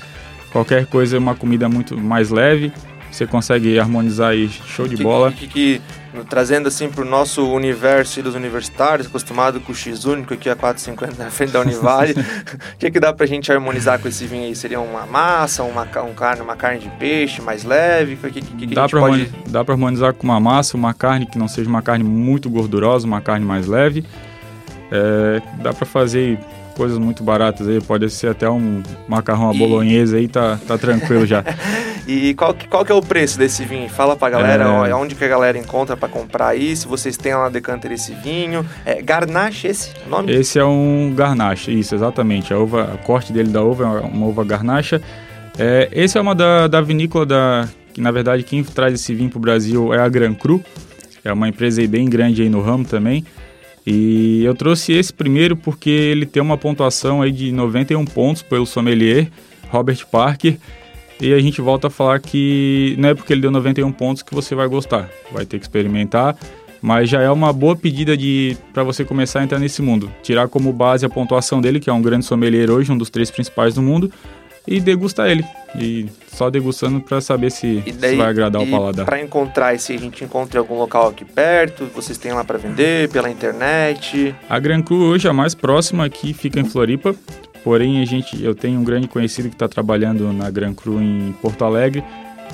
qualquer 0.51 0.85
coisa 0.85 1.17
é 1.17 1.19
uma 1.19 1.33
comida 1.33 1.67
muito 1.67 1.97
mais 1.97 2.29
leve, 2.29 2.71
você 3.11 3.27
consegue 3.27 3.77
harmonizar 3.79 4.31
aí, 4.31 4.49
show 4.49 4.87
de 4.87 4.95
que, 4.95 5.03
bola. 5.03 5.31
Que, 5.31 5.47
que, 5.47 5.81
trazendo 6.29 6.67
assim 6.67 6.89
para 6.89 7.01
o 7.01 7.05
nosso 7.05 7.45
universo 7.45 8.21
dos 8.21 8.35
universitários, 8.35 9.07
acostumado 9.07 9.59
com 9.59 9.71
o 9.71 9.75
X 9.75 10.05
único 10.05 10.33
aqui 10.33 10.49
a 10.49 10.55
4,50 10.55 11.17
na 11.17 11.29
frente 11.29 11.51
da 11.51 11.59
Univale, 11.59 12.13
o 12.73 12.77
que, 12.77 12.89
que 12.89 12.99
dá 12.99 13.13
para 13.13 13.25
a 13.25 13.27
gente 13.27 13.51
harmonizar 13.51 13.99
com 13.99 14.07
esse 14.07 14.25
vinho 14.25 14.45
aí? 14.45 14.55
Seria 14.55 14.79
uma 14.79 15.05
massa, 15.05 15.63
uma, 15.63 15.83
um 15.83 16.13
carne, 16.13 16.41
uma 16.41 16.55
carne 16.55 16.79
de 16.79 16.89
peixe 16.91 17.41
mais 17.41 17.63
leve? 17.63 18.15
Que, 18.15 18.41
que, 18.41 18.67
que 18.67 18.75
dá 18.75 18.87
para 18.87 18.99
pode... 18.99 19.29
harmonizar 19.71 20.13
com 20.13 20.23
uma 20.23 20.39
massa, 20.39 20.77
uma 20.77 20.93
carne 20.93 21.25
que 21.25 21.37
não 21.37 21.47
seja 21.47 21.69
uma 21.69 21.81
carne 21.81 22.03
muito 22.03 22.49
gordurosa, 22.49 23.05
uma 23.05 23.21
carne 23.21 23.45
mais 23.45 23.67
leve. 23.67 24.05
É, 24.91 25.41
dá 25.61 25.73
para 25.73 25.85
fazer 25.85 26.37
coisas 26.71 26.97
muito 26.97 27.23
baratas 27.23 27.67
aí, 27.67 27.81
pode 27.81 28.09
ser 28.09 28.27
até 28.27 28.49
um 28.49 28.81
macarrão 29.07 29.49
à 29.49 29.53
e... 29.53 29.57
bolonhesa 29.57 30.17
aí, 30.17 30.27
tá, 30.27 30.59
tá 30.67 30.77
tranquilo 30.77 31.25
já. 31.25 31.43
E 32.07 32.33
qual 32.33 32.53
que, 32.53 32.67
qual 32.67 32.83
que 32.83 32.91
é 32.91 32.95
o 32.95 33.01
preço 33.01 33.37
desse 33.37 33.63
vinho? 33.63 33.87
Fala 33.87 34.15
pra 34.15 34.29
galera 34.29 34.63
é... 34.87 34.93
onde 34.93 35.15
que 35.15 35.23
a 35.23 35.27
galera 35.27 35.57
encontra 35.57 35.95
para 35.95 36.09
comprar 36.09 36.47
aí, 36.47 36.75
se 36.75 36.87
vocês 36.87 37.15
têm 37.15 37.33
lá 37.33 37.43
na 37.43 37.49
Decanter 37.49 37.91
esse 37.91 38.13
vinho. 38.13 38.65
É 38.85 39.01
Garnache 39.01 39.67
esse 39.67 39.91
nome? 40.07 40.31
Esse 40.31 40.59
é 40.59 40.65
um 40.65 41.13
Garnache, 41.15 41.71
isso, 41.71 41.93
exatamente. 41.93 42.53
A 42.53 42.57
uva, 42.57 42.99
corte 43.03 43.31
dele 43.31 43.49
da 43.49 43.61
uva 43.61 43.83
é 43.83 43.87
uma 43.87 44.25
uva 44.25 44.43
Garnacha. 44.43 45.01
É, 45.57 45.89
esse 45.91 46.17
é 46.17 46.21
uma 46.21 46.33
da, 46.33 46.67
da 46.67 46.81
vinícola 46.81 47.25
da... 47.25 47.69
Que, 47.93 48.01
na 48.01 48.11
verdade, 48.11 48.43
quem 48.43 48.63
traz 48.63 48.93
esse 48.93 49.13
vinho 49.13 49.29
pro 49.29 49.39
Brasil 49.39 49.93
é 49.93 49.99
a 49.99 50.09
Gran 50.09 50.33
Cru. 50.33 50.63
É 51.23 51.31
uma 51.31 51.47
empresa 51.47 51.81
aí 51.81 51.87
bem 51.87 52.09
grande 52.09 52.41
aí 52.41 52.49
no 52.49 52.61
ramo 52.61 52.85
também. 52.85 53.23
E 53.85 54.43
eu 54.43 54.53
trouxe 54.53 54.93
esse 54.93 55.11
primeiro 55.11 55.55
porque 55.55 55.89
ele 55.89 56.25
tem 56.25 56.41
uma 56.41 56.57
pontuação 56.57 57.21
aí 57.21 57.31
de 57.31 57.51
91 57.51 58.05
pontos 58.05 58.41
pelo 58.41 58.65
sommelier 58.65 59.29
Robert 59.69 60.05
Parker. 60.11 60.57
E 61.19 61.33
a 61.33 61.39
gente 61.39 61.61
volta 61.61 61.87
a 61.87 61.89
falar 61.89 62.19
que 62.19 62.95
não 62.97 63.09
é 63.09 63.13
porque 63.13 63.33
ele 63.33 63.41
deu 63.41 63.51
91 63.51 63.91
pontos 63.91 64.23
que 64.23 64.33
você 64.33 64.55
vai 64.55 64.67
gostar. 64.67 65.09
Vai 65.31 65.45
ter 65.45 65.59
que 65.59 65.65
experimentar, 65.65 66.35
mas 66.81 67.09
já 67.09 67.21
é 67.21 67.29
uma 67.29 67.53
boa 67.53 67.75
pedida 67.75 68.17
de 68.17 68.57
para 68.73 68.83
você 68.83 69.05
começar 69.05 69.39
a 69.39 69.43
entrar 69.43 69.59
nesse 69.59 69.81
mundo. 69.81 70.11
Tirar 70.23 70.47
como 70.47 70.73
base 70.73 71.05
a 71.05 71.09
pontuação 71.09 71.61
dele, 71.61 71.79
que 71.79 71.89
é 71.89 71.93
um 71.93 72.01
grande 72.01 72.25
sommelier 72.25 72.71
hoje, 72.71 72.91
um 72.91 72.97
dos 72.97 73.09
três 73.09 73.29
principais 73.29 73.75
do 73.75 73.83
mundo, 73.83 74.11
e 74.67 74.79
degustar 74.79 75.29
ele. 75.29 75.45
E 75.75 76.07
só 76.27 76.49
degustando 76.49 76.99
para 76.99 77.21
saber 77.21 77.51
se, 77.51 77.83
daí, 77.99 78.11
se, 78.11 78.15
vai 78.17 78.27
agradar 78.27 78.61
o 78.61 78.67
paladar. 78.67 79.05
Para 79.05 79.21
encontrar 79.21 79.73
esse, 79.73 79.93
a 79.93 79.97
gente 79.97 80.23
encontra 80.23 80.57
em 80.57 80.61
algum 80.61 80.75
local 80.75 81.07
aqui 81.09 81.23
perto? 81.23 81.85
Vocês 81.93 82.17
têm 82.17 82.33
lá 82.33 82.43
para 82.43 82.57
vender 82.57 83.09
pela 83.09 83.29
internet? 83.29 84.35
A 84.49 84.59
Gran 84.59 84.81
Cru 84.81 84.97
hoje 84.97 85.27
a 85.27 85.33
mais 85.33 85.55
próxima 85.55 86.05
aqui 86.05 86.33
fica 86.33 86.59
em 86.59 86.65
Floripa. 86.65 87.15
Porém, 87.63 88.01
a 88.01 88.05
gente, 88.05 88.43
eu 88.43 88.55
tenho 88.55 88.79
um 88.79 88.83
grande 88.83 89.07
conhecido 89.07 89.47
que 89.47 89.55
está 89.55 89.67
trabalhando 89.67 90.33
na 90.33 90.49
Gran 90.49 90.73
Cru 90.73 91.01
em 91.01 91.33
Porto 91.41 91.63
Alegre. 91.63 92.03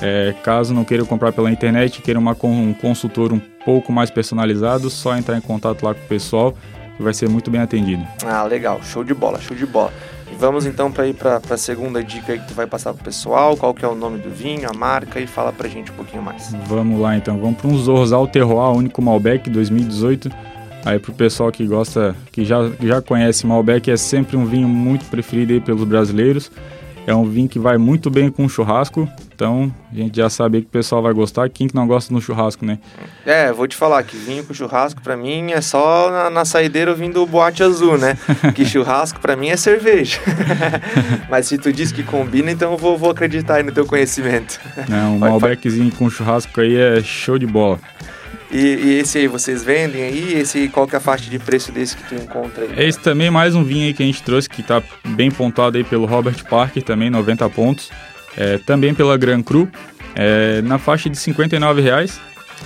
É, 0.01 0.35
caso 0.43 0.73
não 0.75 0.83
queira 0.83 1.03
comprar 1.05 1.31
pela 1.31 1.49
internet, 1.49 2.01
queira 2.03 2.19
uma, 2.19 2.35
um 2.43 2.73
consultor 2.73 3.33
um 3.33 3.39
pouco 3.65 3.91
mais 3.91 4.11
personalizado, 4.11 4.91
só 4.91 5.17
entrar 5.17 5.37
em 5.37 5.41
contato 5.41 5.83
lá 5.83 5.93
com 5.95 6.01
o 6.01 6.07
pessoal 6.07 6.53
que 6.97 7.03
vai 7.03 7.13
ser 7.13 7.29
muito 7.29 7.49
bem 7.49 7.61
atendido. 7.61 8.05
Ah, 8.25 8.43
legal, 8.43 8.81
show 8.83 9.03
de 9.03 9.13
bola, 9.13 9.39
show 9.39 9.55
de 9.55 9.65
bola. 9.65 9.93
E 10.29 10.35
vamos 10.35 10.65
então 10.65 10.91
para 10.91 11.07
ir 11.07 11.13
para 11.13 11.39
a 11.49 11.57
segunda 11.57 12.03
dica 12.03 12.33
aí 12.33 12.39
que 12.39 12.47
tu 12.47 12.53
vai 12.53 12.67
passar 12.67 12.93
pro 12.93 13.03
pessoal, 13.03 13.55
qual 13.55 13.73
que 13.73 13.85
é 13.85 13.87
o 13.87 13.95
nome 13.95 14.17
do 14.17 14.29
vinho, 14.29 14.69
a 14.69 14.73
marca 14.73 15.19
e 15.19 15.27
fala 15.27 15.53
pra 15.53 15.69
gente 15.69 15.91
um 15.91 15.95
pouquinho 15.95 16.21
mais. 16.21 16.53
Vamos 16.65 16.99
lá 16.99 17.15
então, 17.15 17.37
vamos 17.37 17.57
para 17.61 17.67
um 17.69 17.77
Zorzal 17.77 18.27
Terroir 18.27 18.75
Único 18.75 19.01
Malbec 19.01 19.49
2018 19.49 20.29
Aí 20.87 20.99
pro 20.99 21.11
pessoal 21.11 21.51
que 21.51 21.67
gosta, 21.67 22.15
que 22.31 22.45
já, 22.45 22.59
já 22.79 23.01
conhece 23.01 23.45
Malbec, 23.45 23.91
é 23.91 23.97
sempre 23.97 24.37
um 24.37 24.45
vinho 24.45 24.69
muito 24.69 25.03
preferido 25.07 25.51
aí 25.51 25.59
pelos 25.59 25.83
brasileiros. 25.83 26.49
É 27.07 27.15
um 27.15 27.23
vinho 27.23 27.47
que 27.47 27.57
vai 27.57 27.77
muito 27.77 28.09
bem 28.09 28.29
com 28.29 28.49
churrasco, 28.49 29.07
então 29.33 29.73
a 29.89 29.95
gente 29.95 30.17
já 30.17 30.29
sabe 30.29 30.59
que 30.59 30.67
o 30.67 30.69
pessoal 30.69 31.01
vai 31.01 31.13
gostar. 31.13 31.49
Quem 31.49 31.65
que 31.65 31.73
não 31.73 31.87
gosta 31.87 32.13
no 32.13 32.19
churrasco, 32.19 32.65
né? 32.65 32.79
É, 33.25 33.49
vou 33.49 33.65
te 33.65 33.77
falar 33.77 34.03
que 34.03 34.17
vinho 34.17 34.43
com 34.43 34.53
churrasco 34.53 35.01
para 35.01 35.15
mim 35.15 35.53
é 35.53 35.61
só 35.61 36.11
na, 36.11 36.29
na 36.29 36.43
saideira 36.43 36.93
vindo 36.93 37.23
o 37.23 37.25
boate 37.25 37.63
azul, 37.63 37.97
né? 37.97 38.17
que 38.53 38.65
churrasco 38.65 39.21
para 39.21 39.37
mim 39.37 39.47
é 39.47 39.55
cerveja. 39.55 40.19
Mas 41.31 41.47
se 41.47 41.57
tu 41.57 41.71
diz 41.71 41.93
que 41.93 42.03
combina, 42.03 42.51
então 42.51 42.73
eu 42.73 42.77
vou, 42.77 42.97
vou 42.97 43.11
acreditar 43.11 43.55
aí 43.55 43.63
no 43.63 43.71
teu 43.71 43.85
conhecimento. 43.85 44.59
Não, 44.89 45.15
um 45.15 45.19
Malbeczinho 45.19 45.93
com 45.93 46.09
churrasco 46.09 46.59
aí 46.59 46.75
é 46.75 47.01
show 47.01 47.39
de 47.39 47.47
bola. 47.47 47.79
E, 48.49 48.57
e, 48.57 48.99
esse 48.99 49.17
aí 49.17 49.27
vocês 49.27 49.63
vendem 49.63 50.03
aí? 50.03 50.33
Esse 50.33 50.69
qual 50.69 50.87
que 50.87 50.95
é 50.95 50.97
a 50.97 51.01
faixa 51.01 51.29
de 51.29 51.37
preço 51.37 51.71
desse 51.71 51.97
que 51.97 52.03
tu 52.03 52.15
encontra 52.15 52.63
aí? 52.63 52.87
Esse 52.87 52.99
também 52.99 53.29
mais 53.29 53.55
um 53.55 53.63
vinho 53.63 53.87
aí 53.87 53.93
que 53.93 54.01
a 54.01 54.05
gente 54.05 54.23
trouxe 54.23 54.49
que 54.49 54.61
está 54.61 54.81
bem 55.05 55.29
pontuado 55.29 55.77
aí 55.77 55.83
pelo 55.83 56.05
Robert 56.05 56.43
Parker 56.45 56.81
também 56.81 57.09
90 57.09 57.49
pontos. 57.49 57.89
É, 58.37 58.57
também 58.59 58.93
pela 58.93 59.17
Gran 59.17 59.41
Cru 59.41 59.67
é, 60.15 60.61
na 60.61 60.77
faixa 60.77 61.09
de 61.09 61.17
59 61.17 61.81
reais. 61.81 62.19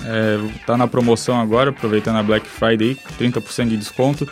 É, 0.04 0.38
tá 0.66 0.76
na 0.76 0.86
promoção 0.86 1.40
agora, 1.40 1.70
aproveitando 1.70 2.16
a 2.16 2.22
Black 2.22 2.46
Friday, 2.46 2.96
30% 3.18 3.68
de 3.68 3.76
desconto. 3.76 4.28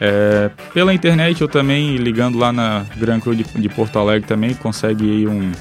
É, 0.00 0.50
pela 0.74 0.92
internet 0.92 1.40
eu 1.40 1.48
também 1.48 1.96
ligando 1.96 2.38
lá 2.38 2.52
na 2.52 2.84
Gran 2.96 3.18
Cru 3.18 3.34
de, 3.34 3.44
de 3.44 3.68
Porto 3.68 3.98
Alegre 3.98 4.28
também 4.28 4.52
consegue 4.54 5.10
aí 5.10 5.26
um, 5.26 5.52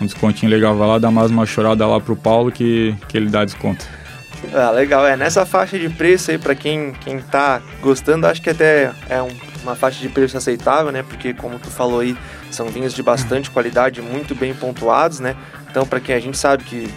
um 0.00 0.06
descontinho 0.06 0.50
legal. 0.50 0.76
Vai 0.76 0.88
lá 0.88 0.98
dar 0.98 1.10
mais 1.10 1.30
uma 1.30 1.44
chorada 1.44 1.86
lá 1.86 2.00
pro 2.00 2.14
Paulo 2.14 2.52
que, 2.52 2.94
que 3.08 3.16
ele 3.16 3.30
dá 3.30 3.44
desconto. 3.44 3.84
Ah, 4.52 4.70
legal. 4.70 5.06
É, 5.06 5.16
nessa 5.16 5.46
faixa 5.46 5.78
de 5.78 5.88
preço 5.88 6.30
aí, 6.30 6.38
para 6.38 6.54
quem, 6.54 6.92
quem 6.92 7.20
tá 7.20 7.62
gostando, 7.80 8.26
acho 8.26 8.42
que 8.42 8.50
até 8.50 8.92
é 9.08 9.22
um, 9.22 9.30
uma 9.62 9.74
faixa 9.74 10.00
de 10.00 10.08
preço 10.08 10.36
aceitável, 10.36 10.92
né? 10.92 11.02
Porque, 11.02 11.32
como 11.32 11.58
tu 11.58 11.70
falou 11.70 12.00
aí, 12.00 12.16
são 12.50 12.66
vinhos 12.66 12.94
de 12.94 13.02
bastante 13.02 13.50
qualidade, 13.50 14.02
muito 14.02 14.34
bem 14.34 14.54
pontuados, 14.54 15.20
né? 15.20 15.36
Então, 15.70 15.86
para 15.86 16.00
quem 16.00 16.14
a 16.14 16.20
gente 16.20 16.38
sabe 16.38 16.64
que 16.64 16.88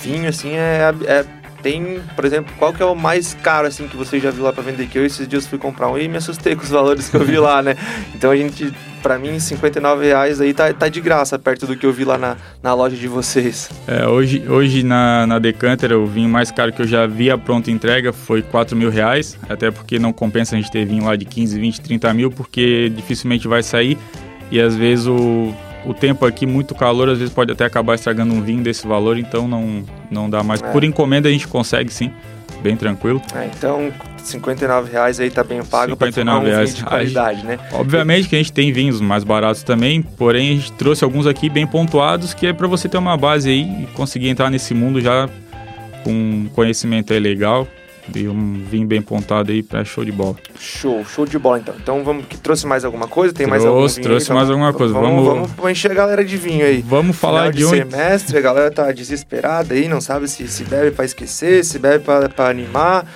vinho, 0.00 0.28
assim, 0.28 0.52
é, 0.54 0.92
é 1.06 1.24
tem, 1.62 2.00
por 2.14 2.24
exemplo, 2.24 2.54
qual 2.58 2.72
que 2.72 2.82
é 2.82 2.86
o 2.86 2.94
mais 2.94 3.34
caro 3.34 3.66
assim 3.66 3.88
que 3.88 3.96
você 3.96 4.20
já 4.20 4.30
viu 4.30 4.44
lá 4.44 4.52
para 4.52 4.62
vender? 4.62 4.86
Que 4.86 4.98
eu 4.98 5.04
esses 5.04 5.26
dias 5.26 5.46
fui 5.46 5.58
comprar 5.58 5.88
um 5.88 5.98
e 5.98 6.08
me 6.08 6.16
assustei 6.16 6.54
com 6.54 6.62
os 6.62 6.70
valores 6.70 7.08
que 7.08 7.16
eu 7.16 7.24
vi 7.24 7.38
lá, 7.38 7.62
né? 7.62 7.74
Então 8.14 8.30
a 8.30 8.36
gente, 8.36 8.72
para 9.02 9.18
mim, 9.18 9.38
59 9.38 10.06
reais 10.06 10.40
aí 10.40 10.52
tá, 10.52 10.72
tá 10.72 10.88
de 10.88 11.00
graça 11.00 11.38
perto 11.38 11.66
do 11.66 11.76
que 11.76 11.86
eu 11.86 11.92
vi 11.92 12.04
lá 12.04 12.18
na, 12.18 12.36
na 12.62 12.74
loja 12.74 12.96
de 12.96 13.08
vocês. 13.08 13.70
É, 13.86 14.06
hoje, 14.06 14.44
hoje 14.48 14.82
na, 14.82 15.26
na 15.26 15.38
Decanter 15.38 15.92
o 15.92 16.06
vinho 16.06 16.28
mais 16.28 16.50
caro 16.50 16.72
que 16.72 16.82
eu 16.82 16.86
já 16.86 17.06
vi 17.06 17.30
a 17.30 17.38
pronta 17.38 17.70
entrega 17.70 18.12
foi 18.12 18.42
4 18.42 18.76
mil 18.76 18.90
reais, 18.90 19.38
até 19.48 19.70
porque 19.70 19.98
não 19.98 20.12
compensa 20.12 20.54
a 20.54 20.58
gente 20.58 20.70
ter 20.70 20.84
vinho 20.84 21.04
lá 21.04 21.16
de 21.16 21.24
15, 21.24 21.58
20, 21.58 21.80
30 21.80 22.14
mil, 22.14 22.30
porque 22.30 22.90
dificilmente 22.94 23.48
vai 23.48 23.62
sair 23.62 23.98
e 24.50 24.60
às 24.60 24.74
vezes 24.74 25.06
o 25.06 25.54
o 25.84 25.94
tempo 25.94 26.26
aqui, 26.26 26.46
muito 26.46 26.74
calor, 26.74 27.08
às 27.08 27.18
vezes 27.18 27.32
pode 27.32 27.52
até 27.52 27.64
acabar 27.64 27.94
estragando 27.94 28.34
um 28.34 28.42
vinho 28.42 28.62
desse 28.62 28.86
valor, 28.86 29.18
então 29.18 29.48
não, 29.48 29.84
não 30.10 30.28
dá 30.28 30.42
mais. 30.42 30.62
É. 30.62 30.70
Por 30.70 30.84
encomenda 30.84 31.28
a 31.28 31.32
gente 31.32 31.48
consegue 31.48 31.92
sim, 31.92 32.12
bem 32.62 32.76
tranquilo. 32.76 33.22
É, 33.34 33.46
então, 33.46 33.90
59 34.22 34.90
reais 34.90 35.20
aí 35.20 35.30
tá 35.30 35.44
bem 35.44 35.62
pago 35.64 35.96
para 35.96 36.12
tomar 36.12 36.38
um 36.38 36.44
reais. 36.44 36.70
vinho 36.70 36.82
de 36.82 36.88
qualidade, 36.88 37.44
né? 37.44 37.58
Obviamente 37.72 38.28
que 38.28 38.34
a 38.34 38.38
gente 38.38 38.52
tem 38.52 38.72
vinhos 38.72 39.00
mais 39.00 39.24
baratos 39.24 39.62
também, 39.62 40.02
porém 40.02 40.50
a 40.50 40.54
gente 40.54 40.72
trouxe 40.72 41.04
alguns 41.04 41.26
aqui 41.26 41.48
bem 41.48 41.66
pontuados, 41.66 42.34
que 42.34 42.46
é 42.46 42.52
para 42.52 42.66
você 42.66 42.88
ter 42.88 42.98
uma 42.98 43.16
base 43.16 43.48
aí 43.48 43.82
e 43.82 43.86
conseguir 43.94 44.28
entrar 44.28 44.50
nesse 44.50 44.74
mundo 44.74 45.00
já 45.00 45.28
com 46.04 46.48
conhecimento 46.54 47.12
aí 47.12 47.18
legal 47.18 47.66
e 48.14 48.28
um 48.28 48.64
vinho 48.64 48.86
bem 48.86 49.02
pontado 49.02 49.52
aí 49.52 49.62
para 49.62 49.84
show 49.84 50.04
de 50.04 50.12
bola. 50.12 50.36
Show, 50.58 51.04
show 51.04 51.26
de 51.26 51.38
bola 51.38 51.58
então. 51.58 51.74
Então 51.80 52.04
vamos 52.04 52.26
que 52.26 52.36
trouxe 52.36 52.66
mais 52.66 52.84
alguma 52.84 53.06
coisa? 53.06 53.34
Tem 53.34 53.46
trouxe, 53.46 53.64
mais 53.64 53.74
algum 53.74 53.86
vinho 53.86 54.02
Trouxe 54.02 54.32
mais 54.32 54.50
alguma 54.50 54.72
coisa. 54.72 54.94
Vamos, 54.94 55.24
vamos, 55.24 55.50
vamos 55.52 55.70
encher 55.72 55.90
a 55.90 55.94
galera 55.94 56.24
de 56.24 56.36
vinho 56.36 56.64
aí. 56.64 56.82
Vamos 56.86 57.16
falar 57.16 57.52
Final 57.52 57.52
de, 57.52 57.58
de 57.58 57.64
um 57.66 57.90
semestre, 57.90 58.38
a 58.38 58.40
galera 58.40 58.70
tá 58.70 58.90
desesperada 58.92 59.74
aí, 59.74 59.88
não 59.88 60.00
sabe 60.00 60.28
se 60.28 60.48
se 60.48 60.64
bebe 60.64 60.90
para 60.92 61.04
esquecer, 61.04 61.64
se 61.64 61.78
bebe 61.78 62.04
para 62.04 62.48
animar. 62.48 63.06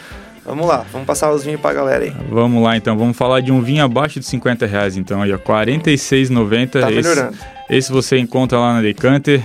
Vamos 0.44 0.66
lá, 0.66 0.84
vamos 0.90 1.06
passar 1.06 1.32
os 1.32 1.44
vinhos 1.44 1.60
pra 1.60 1.72
galera 1.72 2.04
aí. 2.04 2.12
Vamos 2.28 2.62
lá 2.62 2.76
então, 2.76 2.96
vamos 2.96 3.16
falar 3.16 3.40
de 3.40 3.52
um 3.52 3.62
vinho 3.62 3.84
abaixo 3.84 4.18
de 4.18 4.26
50 4.26 4.66
reais 4.66 4.96
então, 4.96 5.22
aí 5.22 5.32
ó, 5.32 5.38
46,90. 5.38 6.80
Tá 6.80 6.90
melhorando. 6.90 7.36
Esse, 7.70 7.76
esse 7.78 7.92
você 7.92 8.18
encontra 8.18 8.58
lá 8.58 8.74
na 8.74 8.82
Decanter. 8.82 9.42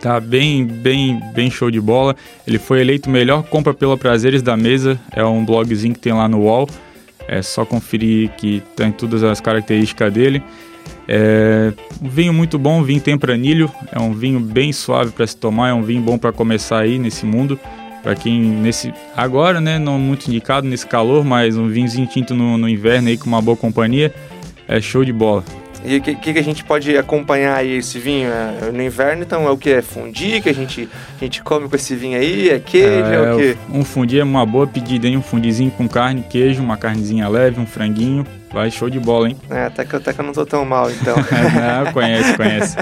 Tá 0.00 0.20
bem, 0.20 0.64
bem, 0.64 1.20
bem 1.34 1.50
show 1.50 1.70
de 1.70 1.80
bola. 1.80 2.14
Ele 2.46 2.58
foi 2.58 2.80
eleito 2.80 3.10
melhor 3.10 3.42
compra 3.42 3.74
pela 3.74 3.96
Prazeres 3.96 4.42
da 4.42 4.56
Mesa. 4.56 4.98
É 5.12 5.24
um 5.24 5.44
blogzinho 5.44 5.92
que 5.92 6.00
tem 6.00 6.12
lá 6.12 6.28
no 6.28 6.42
UOL. 6.42 6.68
É 7.26 7.42
só 7.42 7.64
conferir 7.64 8.30
que 8.36 8.62
tem 8.76 8.92
todas 8.92 9.22
as 9.22 9.40
características 9.40 10.12
dele. 10.12 10.42
É 11.06 11.72
um 12.00 12.08
vinho 12.08 12.32
muito 12.32 12.58
bom, 12.58 12.82
vinho 12.82 13.00
tempranilho. 13.00 13.70
É 13.90 13.98
um 13.98 14.12
vinho 14.12 14.38
bem 14.38 14.72
suave 14.72 15.10
para 15.10 15.26
se 15.26 15.36
tomar. 15.36 15.70
É 15.70 15.74
um 15.74 15.82
vinho 15.82 16.00
bom 16.00 16.16
para 16.16 16.32
começar 16.32 16.78
aí 16.78 16.98
nesse 16.98 17.26
mundo. 17.26 17.58
Para 18.02 18.14
quem 18.14 18.40
nesse 18.40 18.92
agora, 19.16 19.60
né, 19.60 19.78
não 19.78 19.98
muito 19.98 20.28
indicado 20.28 20.66
nesse 20.66 20.86
calor, 20.86 21.24
mas 21.24 21.56
um 21.56 21.68
vinhozinho 21.68 22.06
tinto 22.06 22.34
no, 22.34 22.56
no 22.56 22.68
inverno 22.68 23.08
aí 23.08 23.16
com 23.16 23.26
uma 23.26 23.42
boa 23.42 23.56
companhia. 23.56 24.14
É 24.66 24.80
show 24.80 25.04
de 25.04 25.12
bola. 25.12 25.44
E 25.84 25.96
o 25.96 26.02
que, 26.02 26.14
que, 26.14 26.38
a 26.38 26.42
gente 26.42 26.64
pode 26.64 26.96
acompanhar 26.96 27.56
aí 27.56 27.76
esse 27.76 27.98
vinho? 27.98 28.28
É, 28.28 28.72
no 28.72 28.82
inverno, 28.82 29.22
então, 29.22 29.46
é 29.46 29.50
o 29.50 29.56
que? 29.56 29.70
É 29.70 29.82
fundi 29.82 30.40
que 30.40 30.48
a 30.48 30.54
gente, 30.54 30.88
a 31.16 31.24
gente 31.24 31.42
come 31.42 31.68
com 31.68 31.76
esse 31.76 31.94
vinho 31.94 32.18
aí? 32.18 32.50
É 32.50 32.58
queijo? 32.58 32.88
É, 32.88 33.14
é 33.14 33.32
o 33.32 33.36
quê? 33.36 33.56
Um 33.72 33.84
fundi 33.84 34.18
é 34.18 34.24
uma 34.24 34.44
boa 34.44 34.66
pedida, 34.66 35.06
hein? 35.06 35.16
Um 35.16 35.22
fundizinho 35.22 35.70
com 35.70 35.88
carne, 35.88 36.22
queijo, 36.28 36.62
uma 36.62 36.76
carnezinha 36.76 37.28
leve, 37.28 37.60
um 37.60 37.66
franguinho. 37.66 38.26
Vai 38.52 38.70
show 38.70 38.88
de 38.88 38.98
bola, 38.98 39.28
hein? 39.28 39.36
É, 39.50 39.66
até 39.66 39.84
que, 39.84 39.94
até 39.94 40.12
que 40.12 40.20
eu 40.20 40.24
não 40.24 40.32
tô 40.32 40.46
tão 40.46 40.64
mal, 40.64 40.90
então. 40.90 41.16
não, 41.84 41.92
conhece, 41.92 42.36
conhece. 42.36 42.76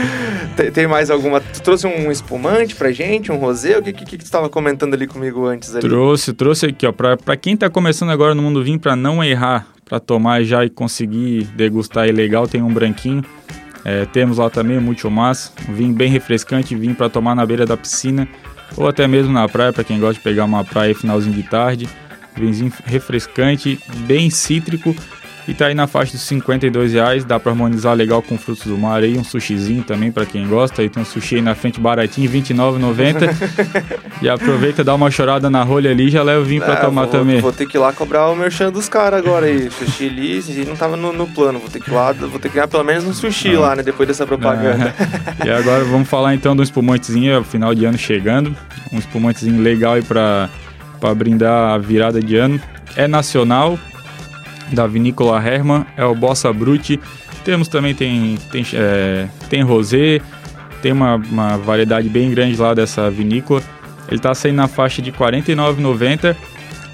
tem, 0.56 0.70
tem, 0.70 0.86
mais 0.86 1.10
alguma? 1.10 1.40
Tu 1.40 1.62
trouxe 1.62 1.86
um 1.86 2.10
espumante 2.12 2.74
pra 2.74 2.92
gente, 2.92 3.32
um 3.32 3.36
rosé? 3.36 3.78
O 3.78 3.82
que, 3.82 3.92
que, 3.92 4.04
que 4.04 4.18
tu 4.18 4.24
estava 4.24 4.48
comentando 4.48 4.94
ali 4.94 5.06
comigo 5.06 5.46
antes? 5.46 5.74
Ali? 5.74 5.80
Trouxe, 5.80 6.32
trouxe 6.32 6.66
aqui, 6.66 6.86
ó. 6.86 6.92
Pra, 6.92 7.16
pra 7.16 7.36
quem 7.36 7.56
tá 7.56 7.70
começando 7.70 8.10
agora 8.10 8.34
no 8.34 8.42
mundo 8.42 8.62
vinho, 8.62 8.78
pra 8.78 8.94
não 8.94 9.24
errar 9.24 9.66
para 9.84 10.00
tomar 10.00 10.42
já 10.42 10.64
e 10.64 10.70
conseguir 10.70 11.44
degustar 11.56 12.04
aí 12.04 12.12
legal, 12.12 12.46
tem 12.46 12.60
um 12.60 12.72
branquinho. 12.72 13.24
É, 13.84 14.04
temos 14.04 14.38
lá 14.38 14.50
também 14.50 14.76
o 14.76 14.82
Multiomás, 14.82 15.52
um 15.68 15.72
vinho 15.72 15.94
bem 15.94 16.10
refrescante, 16.10 16.74
vinho 16.74 16.94
para 16.94 17.08
tomar 17.08 17.36
na 17.36 17.46
beira 17.46 17.64
da 17.64 17.76
piscina 17.76 18.28
ou 18.76 18.88
até 18.88 19.06
mesmo 19.06 19.32
na 19.32 19.48
praia, 19.48 19.72
para 19.72 19.84
quem 19.84 20.00
gosta 20.00 20.14
de 20.14 20.20
pegar 20.20 20.44
uma 20.44 20.64
praia 20.64 20.94
finalzinho 20.94 21.34
de 21.34 21.44
tarde. 21.44 21.88
Vinhozinho 22.36 22.72
refrescante, 22.84 23.78
bem 24.06 24.30
cítrico 24.30 24.94
e 25.48 25.54
tá 25.54 25.66
aí 25.66 25.74
na 25.74 25.86
faixa 25.86 26.12
dos 26.12 26.22
52 26.22 26.92
reais, 26.92 27.24
dá 27.24 27.38
para 27.38 27.52
harmonizar 27.52 27.94
legal 27.94 28.20
com 28.20 28.36
frutos 28.36 28.66
do 28.66 28.76
mar 28.76 29.02
aí, 29.04 29.16
um 29.16 29.22
sushizinho 29.22 29.84
também 29.84 30.10
para 30.10 30.26
quem 30.26 30.46
gosta. 30.48 30.82
Aí 30.82 30.88
tem 30.88 31.00
um 31.00 31.06
sushi 31.06 31.36
aí 31.36 31.40
na 31.40 31.54
frente 31.54 31.80
baratinho, 31.80 32.28
R$29,90. 32.28 34.18
e 34.20 34.28
aproveita, 34.28 34.82
dá 34.82 34.92
uma 34.92 35.08
chorada 35.08 35.48
na 35.48 35.62
rolha 35.62 35.92
ali 35.92 36.10
já 36.10 36.22
leva 36.22 36.40
o 36.40 36.44
vinho 36.44 36.62
é, 36.62 36.66
para 36.66 36.76
tomar 36.76 37.02
vou, 37.02 37.10
também. 37.12 37.40
Vou 37.40 37.52
ter 37.52 37.66
que 37.66 37.76
ir 37.76 37.80
lá 37.80 37.92
cobrar 37.92 38.28
o 38.28 38.34
merchan 38.34 38.72
dos 38.72 38.88
caras 38.88 39.20
agora 39.20 39.46
aí. 39.46 39.70
Sushi 39.70 40.06
ali, 40.06 40.64
não 40.66 40.74
tava 40.74 40.96
no, 40.96 41.12
no, 41.12 41.28
plano. 41.28 41.60
Vou 41.60 41.70
ter 41.70 41.80
que 41.80 41.90
ir 41.90 41.94
lá, 41.94 42.12
vou 42.12 42.40
ter 42.40 42.48
que 42.48 42.54
ganhar 42.56 42.66
pelo 42.66 42.82
menos 42.82 43.04
um 43.04 43.12
sushi 43.12 43.54
ah. 43.54 43.60
lá, 43.60 43.76
né? 43.76 43.84
Depois 43.84 44.08
dessa 44.08 44.26
propaganda. 44.26 44.92
e 45.46 45.48
agora 45.48 45.84
vamos 45.84 46.08
falar 46.08 46.34
então 46.34 46.56
do 46.56 46.62
espumantezinho, 46.62 47.38
é 47.38 47.44
final 47.44 47.72
de 47.72 47.84
ano 47.84 47.96
chegando. 47.96 48.54
Um 48.92 48.98
espumantezinho 48.98 49.62
legal 49.62 49.94
aí 49.94 50.02
para 50.02 50.50
brindar 51.14 51.74
a 51.74 51.78
virada 51.78 52.20
de 52.20 52.36
ano. 52.36 52.60
É 52.96 53.06
nacional, 53.06 53.78
da 54.72 54.86
vinícola 54.86 55.42
Hermann, 55.42 55.86
é 55.96 56.04
o 56.04 56.14
Bossa 56.14 56.52
Brut. 56.52 56.98
Temos 57.44 57.68
também, 57.68 57.94
tem, 57.94 58.36
tem, 58.50 58.66
é, 58.74 59.28
tem 59.48 59.62
rosé, 59.62 60.20
tem 60.82 60.92
uma, 60.92 61.16
uma 61.16 61.56
variedade 61.56 62.08
bem 62.08 62.30
grande 62.30 62.56
lá 62.56 62.74
dessa 62.74 63.10
vinícola. 63.10 63.62
Ele 64.08 64.16
está 64.16 64.34
saindo 64.34 64.56
na 64.56 64.68
faixa 64.68 65.02
de 65.02 65.10
R$ 65.10 65.18
49,90 65.18 66.36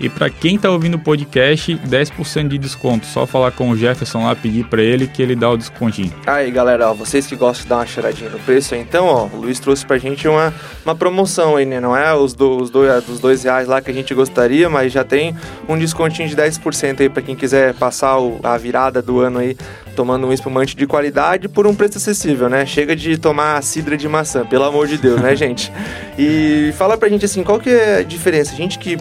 e 0.03 0.09
para 0.09 0.29
quem 0.29 0.57
está 0.57 0.69
ouvindo 0.69 0.97
o 0.97 0.99
podcast, 0.99 1.77
10% 1.77 2.49
de 2.49 2.59
desconto. 2.59 3.07
Só 3.07 3.25
falar 3.25 3.53
com 3.53 3.71
o 3.71 3.77
Jefferson 3.77 4.25
lá, 4.25 4.35
pedir 4.35 4.65
para 4.65 4.83
ele 4.83 5.07
que 5.07 5.23
ele 5.23 5.37
dá 5.37 5.49
o 5.49 5.57
descontinho. 5.57 6.13
Aí, 6.27 6.51
galera, 6.51 6.91
ó, 6.91 6.95
vocês 6.95 7.25
que 7.25 7.37
gostam 7.37 7.63
de 7.63 7.69
dar 7.69 7.77
uma 7.77 7.87
cheiradinha 7.87 8.29
no 8.29 8.39
preço, 8.41 8.75
então, 8.75 9.07
ó, 9.07 9.27
o 9.27 9.43
Luiz 9.43 9.61
trouxe 9.61 9.87
pra 9.87 9.99
gente 9.99 10.27
uma, 10.27 10.53
uma 10.85 10.95
promoção 10.95 11.57
aí, 11.57 11.65
né? 11.65 11.79
Não 11.79 11.97
é 11.97 12.13
os, 12.13 12.35
do, 12.35 12.61
os 12.61 12.69
dois, 12.69 13.05
dos 13.05 13.21
dois 13.21 13.45
reais 13.45 13.69
lá 13.69 13.81
que 13.81 13.93
a 13.93 13.95
gente 13.95 14.13
gostaria, 14.13 14.69
mas 14.69 14.93
já 14.93 15.05
tem 15.05 15.37
um 15.69 15.79
descontinho 15.79 16.29
de 16.29 16.37
10% 16.37 17.01
aí 17.01 17.09
para 17.09 17.23
quem 17.23 17.37
quiser 17.37 17.73
passar 17.75 18.19
o, 18.19 18.41
a 18.43 18.59
virada 18.59 19.01
do 19.01 19.21
ano 19.21 19.39
aí 19.39 19.57
tomando 19.95 20.27
um 20.27 20.33
espumante 20.33 20.75
de 20.75 20.87
qualidade 20.87 21.49
por 21.49 21.67
um 21.67 21.75
preço 21.75 21.99
acessível, 21.99 22.49
né? 22.49 22.67
Chega 22.67 22.97
de 22.97 23.17
tomar 23.19 23.63
cidra 23.63 23.97
de 23.97 24.09
maçã, 24.09 24.45
pelo 24.45 24.65
amor 24.65 24.89
de 24.89 24.97
Deus, 24.97 25.21
né, 25.21 25.35
gente? 25.37 25.71
E 26.19 26.73
fala 26.77 26.97
pra 26.97 27.09
gente 27.09 27.25
assim, 27.25 27.45
qual 27.45 27.61
que 27.61 27.71
é 27.71 27.99
a 27.99 28.03
diferença? 28.03 28.53
A 28.53 28.57
gente 28.57 28.79
que 28.79 28.99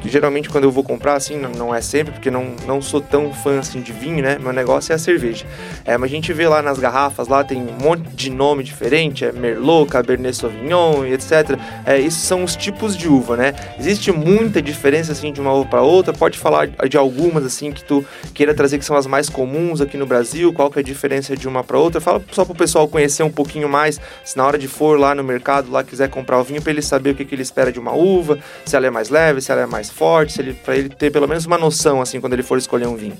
que 0.00 0.08
geralmente 0.08 0.48
quando 0.48 0.64
eu 0.64 0.70
vou 0.70 0.84
comprar, 0.84 1.14
assim, 1.14 1.36
não, 1.38 1.50
não, 1.50 1.74
é 1.74 1.80
sempre, 1.80 2.12
porque 2.12 2.30
não, 2.30 2.54
não 2.66 2.80
sou 2.80 3.00
tão 3.00 3.32
fã 3.32 3.58
assim 3.58 3.80
de 3.80 3.92
vinho, 3.92 4.22
né? 4.22 4.38
Meu 4.38 4.52
negócio 4.52 4.92
é 4.92 4.94
a 4.94 4.98
cerveja. 4.98 5.46
É, 5.84 5.96
mas 5.96 6.10
a 6.10 6.14
gente 6.14 6.32
vê 6.32 6.48
lá 6.48 6.62
nas 6.62 6.78
garrafas, 6.78 7.28
lá 7.28 7.44
tem 7.44 7.60
um 7.60 7.82
monte 7.82 8.02
de 8.14 8.30
nome 8.30 8.62
diferente, 8.62 9.24
é 9.24 9.32
Merlot, 9.32 9.90
Cabernet 9.90 10.36
Sauvignon 10.36 11.04
e 11.04 11.12
etc. 11.12 11.58
É, 11.84 11.98
esses 11.98 12.22
são 12.22 12.44
os 12.44 12.56
tipos 12.56 12.96
de 12.96 13.08
uva, 13.08 13.36
né? 13.36 13.54
Existe 13.78 14.12
muita 14.12 14.60
diferença 14.62 15.12
assim 15.12 15.32
de 15.32 15.40
uma 15.40 15.52
uva 15.52 15.68
para 15.68 15.82
outra. 15.82 16.12
Pode 16.12 16.38
falar 16.38 16.68
de 16.68 16.96
algumas 16.96 17.44
assim 17.44 17.72
que 17.72 17.82
tu 17.84 18.04
queira 18.34 18.54
trazer 18.54 18.78
que 18.78 18.84
são 18.84 18.96
as 18.96 19.06
mais 19.06 19.28
comuns 19.28 19.80
aqui 19.80 19.96
no 19.96 20.06
Brasil, 20.06 20.52
qual 20.52 20.70
que 20.70 20.78
é 20.78 20.82
a 20.82 20.84
diferença 20.84 21.36
de 21.36 21.48
uma 21.48 21.62
para 21.64 21.78
outra? 21.78 22.00
Fala 22.00 22.22
só 22.32 22.44
para 22.44 22.52
o 22.52 22.56
pessoal 22.56 22.88
conhecer 22.88 23.22
um 23.22 23.30
pouquinho 23.30 23.68
mais, 23.68 24.00
se 24.24 24.36
na 24.36 24.46
hora 24.46 24.58
de 24.58 24.68
for 24.68 24.98
lá 24.98 25.14
no 25.14 25.24
mercado, 25.24 25.70
lá 25.70 25.82
quiser 25.82 26.08
comprar 26.08 26.38
o 26.38 26.44
vinho, 26.44 26.62
para 26.62 26.72
ele 26.72 26.82
saber 26.82 27.10
o 27.10 27.14
que, 27.14 27.24
que 27.24 27.34
ele 27.34 27.42
espera 27.42 27.72
de 27.72 27.78
uma 27.78 27.92
uva, 27.92 28.38
se 28.64 28.76
ela 28.76 28.86
é 28.86 28.90
mais 28.90 29.08
leve, 29.08 29.40
se 29.40 29.50
ela 29.50 29.62
é 29.62 29.66
mais 29.66 29.87
mais 29.88 29.90
fortes, 29.90 30.38
ele, 30.38 30.56
ele 30.68 30.88
ter 30.88 31.10
pelo 31.10 31.26
menos 31.26 31.46
uma 31.46 31.58
noção 31.58 32.00
assim 32.00 32.20
quando 32.20 32.34
ele 32.34 32.42
for 32.42 32.58
escolher 32.58 32.86
um 32.86 32.96
vinho. 32.96 33.16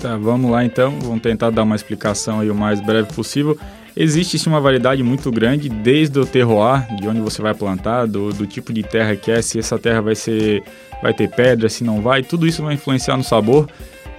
Tá, 0.00 0.16
vamos 0.16 0.50
lá 0.50 0.64
então, 0.64 0.98
vamos 1.00 1.22
tentar 1.22 1.50
dar 1.50 1.62
uma 1.62 1.74
explicação 1.74 2.40
aí 2.40 2.50
o 2.50 2.54
mais 2.54 2.80
breve 2.80 3.12
possível. 3.12 3.58
Existe 3.96 4.38
sim 4.38 4.50
uma 4.50 4.60
variedade 4.60 5.02
muito 5.02 5.30
grande, 5.30 5.70
desde 5.70 6.18
o 6.18 6.26
terroir, 6.26 6.86
de 6.96 7.08
onde 7.08 7.20
você 7.20 7.40
vai 7.40 7.54
plantar, 7.54 8.06
do, 8.06 8.30
do 8.30 8.46
tipo 8.46 8.70
de 8.70 8.82
terra 8.82 9.16
que 9.16 9.30
é, 9.30 9.40
se 9.40 9.58
essa 9.58 9.78
terra 9.78 10.02
vai 10.02 10.14
ser 10.14 10.62
vai 11.02 11.14
ter 11.14 11.28
pedra, 11.28 11.68
se 11.68 11.82
não 11.82 12.00
vai, 12.00 12.22
tudo 12.22 12.46
isso 12.46 12.62
vai 12.62 12.74
influenciar 12.74 13.16
no 13.16 13.24
sabor. 13.24 13.68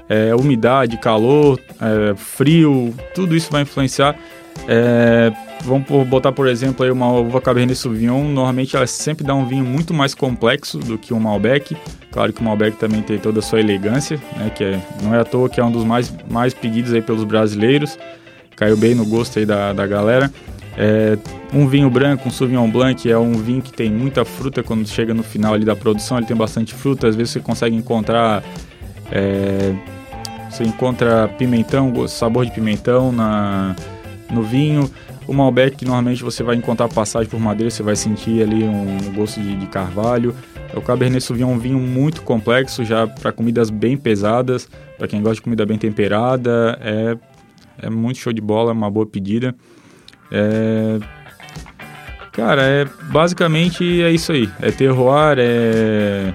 É, 0.10 0.34
umidade, 0.34 0.98
calor, 0.98 1.60
é, 1.82 2.16
frio, 2.16 2.94
tudo 3.14 3.36
isso 3.36 3.52
vai 3.52 3.64
influenciar. 3.64 4.16
É, 4.68 5.32
vamos 5.64 6.08
botar, 6.08 6.32
por 6.32 6.48
exemplo, 6.48 6.86
aí 6.86 6.92
uma 6.92 7.12
uva 7.12 7.42
Cabernet 7.42 7.78
Sauvignon. 7.78 8.24
Normalmente 8.24 8.76
ela 8.76 8.88
sempre 8.88 9.26
dá 9.26 9.36
um 9.36 9.46
vinho 9.46 9.66
muito 9.66 9.94
mais 9.94 10.14
complexo 10.14 10.78
do 10.78 10.98
que 10.98 11.14
um 11.14 11.20
Malbec. 11.20 11.76
Claro 12.12 12.34
que 12.34 12.42
o 12.42 12.44
Malbec 12.44 12.78
também 12.78 13.02
tem 13.02 13.18
toda 13.18 13.40
a 13.40 13.42
sua 13.42 13.60
elegância, 13.60 14.20
né, 14.38 14.50
que 14.50 14.64
é, 14.64 14.80
não 15.04 15.14
é 15.14 15.20
à 15.20 15.26
toa 15.26 15.50
que 15.50 15.60
é 15.60 15.64
um 15.64 15.72
dos 15.72 15.84
mais, 15.84 16.14
mais 16.30 16.54
pedidos 16.54 16.94
aí 16.94 17.02
pelos 17.02 17.24
brasileiros. 17.24 17.98
Caiu 18.56 18.76
bem 18.76 18.96
no 18.96 19.06
gosto 19.06 19.38
aí 19.38 19.46
da, 19.46 19.74
da 19.74 19.86
galera. 19.86 20.32
É, 20.76 21.18
um 21.54 21.68
vinho 21.68 21.90
branco, 21.90 22.28
um 22.28 22.32
Sauvignon 22.32 22.70
Blanc, 22.70 23.10
é 23.10 23.18
um 23.18 23.34
vinho 23.34 23.62
que 23.62 23.72
tem 23.72 23.92
muita 23.92 24.26
fruta 24.26 24.64
quando 24.64 24.88
chega 24.88 25.14
no 25.14 25.24
final 25.24 25.54
ali 25.54 25.66
da 25.66 25.76
produção. 25.76 26.18
Ele 26.18 26.26
tem 26.26 26.36
bastante 26.36 26.74
fruta. 26.74 27.08
Às 27.08 27.16
vezes 27.16 27.34
você 27.34 27.40
consegue 27.40 27.76
encontrar... 27.76 28.44
É, 29.12 29.74
você 30.50 30.64
encontra 30.64 31.28
pimentão, 31.38 32.08
sabor 32.08 32.46
de 32.46 32.52
pimentão 32.52 33.12
na, 33.12 33.76
no 34.30 34.44
vinho. 34.44 34.90
O 35.28 35.34
Malbec, 35.34 35.84
normalmente 35.84 36.24
você 36.24 36.44
vai 36.44 36.56
encontrar 36.56 36.88
passagem 36.88 37.30
por 37.30 37.40
madeira, 37.40 37.70
você 37.70 37.84
vai 37.84 37.96
sentir 37.96 38.42
ali 38.42 38.64
um 38.64 39.14
gosto 39.14 39.42
de, 39.42 39.56
de 39.56 39.68
carvalho. 39.68 40.36
O 40.74 40.82
Cabernet 40.82 41.24
Sauvignon 41.24 41.52
é 41.52 41.56
um 41.56 41.60
vinho 41.60 41.80
muito 41.80 42.22
complexo, 42.22 42.84
já 42.84 43.08
para 43.08 43.32
comidas 43.32 43.70
bem 43.70 43.98
pesadas, 43.98 44.70
para 44.98 45.08
quem 45.08 45.22
gosta 45.22 45.36
de 45.36 45.42
comida 45.42 45.66
bem 45.66 45.78
temperada, 45.78 46.78
é, 46.82 47.18
é 47.82 47.90
muito 47.90 48.20
show 48.20 48.34
de 48.34 48.42
bola, 48.42 48.72
é 48.72 48.74
uma 48.74 48.90
boa 48.90 49.06
pedida. 49.06 49.56
É, 50.32 51.00
cara, 52.32 52.64
é 52.64 52.86
basicamente 53.10 54.02
é 54.02 54.12
isso 54.12 54.32
aí. 54.32 54.50
É 54.62 54.72
terroir, 54.72 55.38
é, 55.40 56.34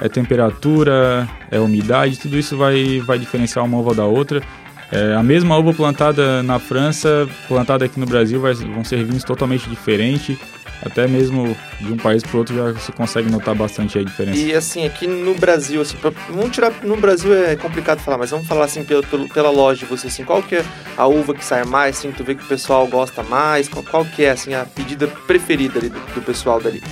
é 0.00 0.08
temperatura, 0.08 1.28
é 1.50 1.60
umidade, 1.60 2.18
tudo 2.18 2.36
isso 2.36 2.56
vai, 2.56 3.00
vai 3.00 3.18
diferenciar 3.18 3.64
uma 3.64 3.78
uva 3.78 3.94
da 3.94 4.04
outra. 4.04 4.42
É, 4.92 5.14
a 5.14 5.22
mesma 5.22 5.56
uva 5.56 5.72
plantada 5.72 6.42
na 6.42 6.58
França, 6.58 7.28
plantada 7.48 7.84
aqui 7.84 7.98
no 7.98 8.06
Brasil, 8.06 8.40
vai, 8.40 8.52
vão 8.54 8.84
ser 8.84 9.02
vinhos 9.04 9.24
totalmente 9.24 9.68
diferentes 9.68 10.38
até 10.84 11.06
mesmo 11.06 11.56
de 11.80 11.92
um 11.92 11.96
país 11.96 12.22
para 12.22 12.38
outro 12.38 12.54
já 12.54 12.78
se 12.80 12.90
consegue 12.92 13.30
notar 13.30 13.54
bastante 13.54 13.98
a 13.98 14.02
diferença. 14.02 14.38
E 14.38 14.52
assim, 14.52 14.84
aqui 14.84 15.06
no 15.06 15.34
Brasil, 15.34 15.80
assim, 15.80 15.96
pra, 15.96 16.10
vamos 16.28 16.50
tirar, 16.50 16.72
no 16.82 16.96
Brasil 16.96 17.32
é 17.34 17.54
complicado 17.54 18.00
falar, 18.00 18.18
mas 18.18 18.30
vamos 18.30 18.46
falar 18.46 18.64
assim 18.64 18.84
pelo, 18.84 19.02
pelo, 19.04 19.28
pela 19.28 19.50
loja 19.50 19.80
de 19.80 19.86
você, 19.86 20.08
assim, 20.08 20.24
qual 20.24 20.42
que 20.42 20.56
é 20.56 20.64
a 20.96 21.06
uva 21.06 21.34
que 21.34 21.44
sai 21.44 21.64
mais, 21.64 21.98
assim, 21.98 22.10
tu 22.10 22.24
vê 22.24 22.34
que 22.34 22.42
o 22.42 22.48
pessoal 22.48 22.86
gosta 22.88 23.22
mais, 23.22 23.68
qual, 23.68 23.84
qual 23.84 24.04
que 24.04 24.24
é, 24.24 24.30
assim, 24.30 24.54
a 24.54 24.64
pedida 24.64 25.06
preferida 25.06 25.78
ali 25.78 25.88
do, 25.88 26.00
do 26.14 26.22
pessoal 26.22 26.60
dali? 26.60 26.82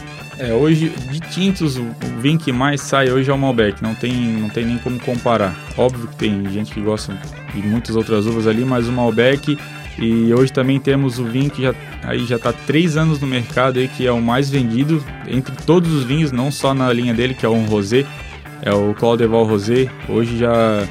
É, 0.41 0.55
hoje, 0.55 0.89
de 0.89 1.21
tintos, 1.21 1.77
o 1.77 1.85
vinho 2.19 2.39
que 2.39 2.51
mais 2.51 2.81
sai 2.81 3.11
hoje 3.11 3.31
é 3.31 3.35
o 3.35 3.37
Malbec, 3.37 3.83
não 3.83 3.95
tem, 3.95 4.11
não 4.11 4.49
tem 4.49 4.65
nem 4.65 4.79
como 4.79 4.99
comparar. 4.99 5.55
Óbvio 5.77 6.09
que 6.09 6.17
tem 6.17 6.49
gente 6.51 6.73
que 6.73 6.81
gosta 6.81 7.15
de 7.55 7.61
muitas 7.61 7.95
outras 7.95 8.25
uvas 8.25 8.47
ali, 8.47 8.65
mas 8.65 8.89
o 8.89 8.93
Malbec 8.93 9.59
e 9.99 10.33
hoje 10.33 10.51
também 10.51 10.81
temos 10.81 11.19
o 11.19 11.25
vinho 11.27 11.51
que 11.51 11.61
já 11.61 11.75
aí 12.03 12.25
já 12.25 12.37
está 12.37 12.55
três 12.55 12.97
anos 12.97 13.21
no 13.21 13.27
mercado 13.27 13.79
aí, 13.79 13.87
que 13.87 14.07
é 14.07 14.13
o 14.13 14.23
mais 14.23 14.49
vendido 14.49 15.05
entre 15.29 15.55
todos 15.67 15.93
os 15.93 16.05
vinhos, 16.05 16.33
não 16.33 16.51
só 16.51 16.73
na 16.73 16.91
linha 16.91 17.13
dele, 17.13 17.35
que 17.35 17.45
é 17.45 17.49
o 17.49 17.63
Rosé, 17.67 18.07
é 18.63 18.73
o 18.73 18.95
Claudeval 18.95 19.45
Rosé. 19.45 19.91
Hoje 20.09 20.39
já 20.39 20.89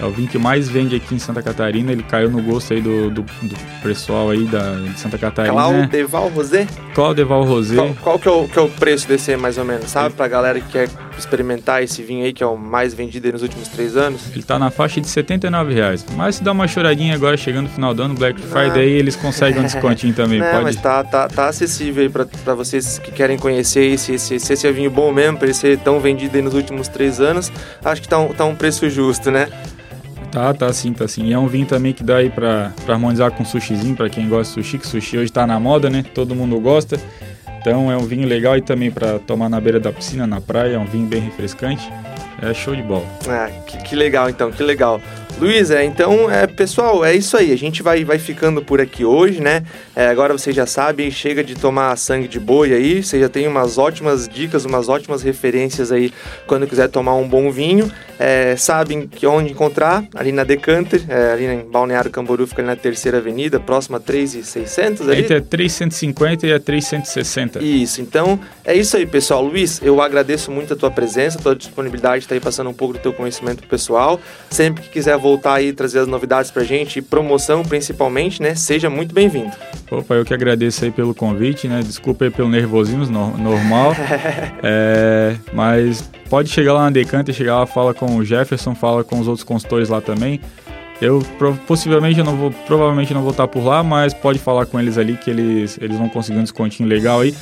é 0.00 0.04
o 0.04 0.10
vinho 0.10 0.28
que 0.28 0.38
mais 0.38 0.68
vende 0.68 0.94
aqui 0.94 1.14
em 1.14 1.18
Santa 1.18 1.42
Catarina. 1.42 1.90
Ele 1.90 2.02
caiu 2.02 2.30
no 2.30 2.40
gosto 2.40 2.72
aí 2.72 2.80
do, 2.80 3.10
do, 3.10 3.22
do 3.22 3.56
pessoal 3.82 4.30
aí 4.30 4.44
da, 4.44 4.74
de 4.76 4.98
Santa 4.98 5.18
Catarina. 5.18 5.54
Claudeval 5.54 6.28
Rosé? 6.28 6.66
Claudeval 6.94 7.44
Rosé. 7.44 7.76
Qual, 7.76 7.94
qual, 7.94 8.18
que, 8.18 8.28
é 8.28 8.30
o, 8.30 8.48
que 8.48 8.58
é 8.58 8.62
o 8.62 8.68
preço 8.68 9.08
desse 9.08 9.32
aí, 9.32 9.36
mais 9.36 9.58
ou 9.58 9.64
menos? 9.64 9.90
Sabe? 9.90 10.14
Pra 10.14 10.28
galera 10.28 10.60
que 10.60 10.68
quer 10.68 10.88
experimentar 11.18 11.82
esse 11.82 12.02
vinho 12.02 12.24
aí, 12.24 12.32
que 12.32 12.42
é 12.42 12.46
o 12.46 12.56
mais 12.56 12.94
vendido 12.94 13.30
nos 13.32 13.42
últimos 13.42 13.66
três 13.68 13.96
anos? 13.96 14.30
Ele 14.32 14.42
tá 14.42 14.58
na 14.58 14.70
faixa 14.70 15.00
de 15.00 15.08
79 15.08 15.74
reais. 15.74 16.06
Mas 16.14 16.36
se 16.36 16.44
dá 16.44 16.52
uma 16.52 16.68
choradinha 16.68 17.14
agora, 17.14 17.36
chegando 17.36 17.64
no 17.64 17.70
final 17.70 17.92
do 17.92 18.02
ano, 18.02 18.14
Black 18.14 18.40
Friday, 18.40 18.94
ah. 18.94 18.98
eles 18.98 19.16
conseguem 19.16 19.60
um 19.60 19.64
descontinho 19.66 20.14
também. 20.14 20.38
Não, 20.38 20.50
pode... 20.50 20.62
mas 20.62 20.76
tá, 20.76 21.02
tá, 21.02 21.28
tá 21.28 21.48
acessível 21.48 22.04
aí 22.04 22.08
pra, 22.08 22.24
pra 22.44 22.54
vocês 22.54 22.98
que 23.00 23.10
querem 23.10 23.36
conhecer 23.36 23.98
se 23.98 24.14
esse, 24.14 24.36
esse 24.36 24.66
é 24.66 24.70
vinho 24.70 24.90
bom 24.90 25.12
mesmo, 25.12 25.38
pra 25.38 25.46
ele 25.46 25.54
ser 25.54 25.78
tão 25.78 25.98
vendido 25.98 26.36
aí 26.36 26.42
nos 26.42 26.54
últimos 26.54 26.86
três 26.86 27.20
anos. 27.20 27.50
Acho 27.84 28.00
que 28.00 28.08
tá 28.08 28.18
um, 28.18 28.28
tá 28.28 28.44
um 28.44 28.54
preço 28.54 28.88
justo, 28.88 29.30
né? 29.30 29.48
Tá, 30.30 30.52
tá 30.52 30.72
sim, 30.72 30.92
tá 30.92 31.08
sim. 31.08 31.26
E 31.26 31.32
é 31.32 31.38
um 31.38 31.46
vinho 31.46 31.66
também 31.66 31.92
que 31.92 32.02
dá 32.02 32.16
aí 32.16 32.30
pra, 32.30 32.72
pra 32.84 32.94
harmonizar 32.94 33.30
com 33.30 33.44
sushizinho, 33.44 33.96
pra 33.96 34.08
quem 34.10 34.28
gosta 34.28 34.60
de 34.60 34.66
sushi, 34.66 34.78
que 34.78 34.86
sushi 34.86 35.18
hoje 35.18 35.32
tá 35.32 35.46
na 35.46 35.58
moda, 35.58 35.88
né? 35.88 36.04
Todo 36.14 36.34
mundo 36.34 36.58
gosta. 36.60 36.98
Então 37.60 37.90
é 37.90 37.96
um 37.96 38.06
vinho 38.06 38.28
legal 38.28 38.56
e 38.56 38.62
também 38.62 38.90
para 38.90 39.18
tomar 39.18 39.48
na 39.48 39.60
beira 39.60 39.80
da 39.80 39.92
piscina, 39.92 40.26
na 40.26 40.40
praia, 40.40 40.76
é 40.76 40.78
um 40.78 40.84
vinho 40.84 41.06
bem 41.06 41.20
refrescante. 41.20 41.90
É 42.40 42.54
show 42.54 42.74
de 42.74 42.82
bola. 42.82 43.06
Ah, 43.28 43.50
que, 43.66 43.78
que 43.78 43.96
legal 43.96 44.30
então, 44.30 44.52
que 44.52 44.62
legal. 44.62 45.00
Luísa, 45.40 45.84
então, 45.84 46.28
é, 46.28 46.48
pessoal, 46.48 47.04
é 47.04 47.14
isso 47.14 47.36
aí. 47.36 47.52
A 47.52 47.56
gente 47.56 47.80
vai, 47.80 48.04
vai 48.04 48.18
ficando 48.18 48.60
por 48.60 48.80
aqui 48.80 49.04
hoje, 49.04 49.40
né? 49.40 49.62
É, 49.94 50.08
agora 50.08 50.36
vocês 50.36 50.54
já 50.54 50.66
sabem, 50.66 51.12
chega 51.12 51.44
de 51.44 51.54
tomar 51.54 51.94
sangue 51.96 52.26
de 52.26 52.40
boi 52.40 52.72
aí. 52.74 53.04
Você 53.04 53.20
já 53.20 53.28
tem 53.28 53.46
umas 53.46 53.78
ótimas 53.78 54.26
dicas, 54.26 54.64
umas 54.64 54.88
ótimas 54.88 55.22
referências 55.22 55.92
aí 55.92 56.12
quando 56.44 56.66
quiser 56.66 56.88
tomar 56.88 57.14
um 57.14 57.28
bom 57.28 57.52
vinho. 57.52 57.88
É, 58.18 58.56
sabem 58.56 59.06
que 59.06 59.24
onde 59.28 59.52
encontrar, 59.52 60.04
ali 60.16 60.32
na 60.32 60.42
Decanter, 60.42 61.02
é, 61.08 61.32
ali 61.32 61.44
em 61.46 61.70
Balneário 61.70 62.10
Camboriú, 62.10 62.44
fica 62.44 62.60
ali 62.60 62.70
na 62.70 62.76
Terceira 62.76 63.18
Avenida, 63.18 63.60
próxima 63.60 63.98
a 63.98 64.00
3,600 64.00 65.08
ali. 65.08 65.20
Entre 65.20 65.36
a 65.36 65.40
350 65.40 66.48
e 66.48 66.52
a 66.52 66.58
360. 66.58 67.62
Isso, 67.62 68.00
então 68.00 68.40
é 68.64 68.74
isso 68.74 68.96
aí, 68.96 69.06
pessoal. 69.06 69.44
Luiz, 69.44 69.80
eu 69.84 70.02
agradeço 70.02 70.50
muito 70.50 70.74
a 70.74 70.76
tua 70.76 70.90
presença, 70.90 71.38
a 71.38 71.42
tua 71.42 71.54
disponibilidade 71.54 72.18
de 72.18 72.24
estar 72.24 72.34
aí 72.34 72.40
passando 72.40 72.70
um 72.70 72.74
pouco 72.74 72.94
do 72.94 73.00
teu 73.00 73.12
conhecimento 73.12 73.62
pessoal. 73.68 74.20
Sempre 74.50 74.82
que 74.82 74.88
quiser 74.88 75.16
voltar 75.16 75.27
aí 75.54 75.72
trazer 75.72 76.00
as 76.00 76.06
novidades 76.06 76.50
pra 76.50 76.62
gente 76.62 76.98
e 76.98 77.02
promoção 77.02 77.62
principalmente, 77.62 78.40
né? 78.40 78.54
Seja 78.54 78.88
muito 78.88 79.14
bem-vindo. 79.14 79.50
Opa, 79.90 80.14
eu 80.14 80.24
que 80.24 80.32
agradeço 80.32 80.84
aí 80.84 80.90
pelo 80.90 81.14
convite, 81.14 81.66
né? 81.66 81.80
Desculpa 81.82 82.24
aí 82.24 82.30
pelo 82.30 82.48
nervosismo 82.48 83.04
no, 83.06 83.36
normal. 83.36 83.94
é, 84.62 85.36
mas 85.52 86.08
pode 86.28 86.48
chegar 86.48 86.74
lá 86.74 86.82
na 86.84 86.90
Decanter, 86.90 87.34
chegar 87.34 87.58
lá, 87.58 87.66
fala 87.66 87.92
com 87.92 88.16
o 88.16 88.24
Jefferson, 88.24 88.74
fala 88.74 89.02
com 89.02 89.18
os 89.18 89.26
outros 89.26 89.44
consultores 89.44 89.88
lá 89.88 90.00
também. 90.00 90.40
Eu 91.00 91.22
possivelmente 91.66 92.18
eu 92.18 92.24
não 92.24 92.36
vou, 92.36 92.50
provavelmente 92.66 93.14
não 93.14 93.22
vou 93.22 93.30
estar 93.30 93.46
por 93.46 93.64
lá, 93.64 93.82
mas 93.82 94.12
pode 94.12 94.38
falar 94.38 94.66
com 94.66 94.80
eles 94.80 94.98
ali 94.98 95.16
que 95.16 95.30
eles, 95.30 95.78
eles 95.80 95.96
vão 95.96 96.08
conseguir 96.08 96.38
um 96.38 96.42
descontinho 96.42 96.88
legal 96.88 97.20
aí. 97.20 97.34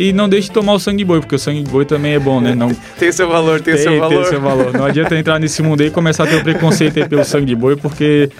E 0.00 0.12
não 0.12 0.28
deixe 0.28 0.46
de 0.46 0.54
tomar 0.54 0.74
o 0.74 0.78
sangue 0.78 1.04
boi, 1.04 1.18
porque 1.18 1.34
o 1.34 1.38
sangue 1.40 1.60
de 1.60 1.68
boi 1.68 1.84
também 1.84 2.14
é 2.14 2.20
bom, 2.20 2.40
né? 2.40 2.54
Não... 2.54 2.72
tem 2.96 3.10
seu 3.10 3.28
valor, 3.28 3.60
tem, 3.60 3.74
tem 3.74 3.82
seu 3.82 3.98
valor. 3.98 4.22
Tem 4.22 4.30
seu 4.30 4.40
valor. 4.40 4.72
Não 4.72 4.84
adianta 4.84 5.16
entrar 5.16 5.40
nesse 5.40 5.60
mundo 5.60 5.80
aí 5.80 5.88
e 5.88 5.90
começar 5.90 6.22
a 6.22 6.26
ter 6.28 6.36
o 6.36 6.38
um 6.38 6.42
preconceito 6.44 7.00
aí 7.00 7.08
pelo 7.08 7.24
sangue 7.24 7.46
de 7.46 7.56
boi, 7.56 7.74
porque 7.74 8.30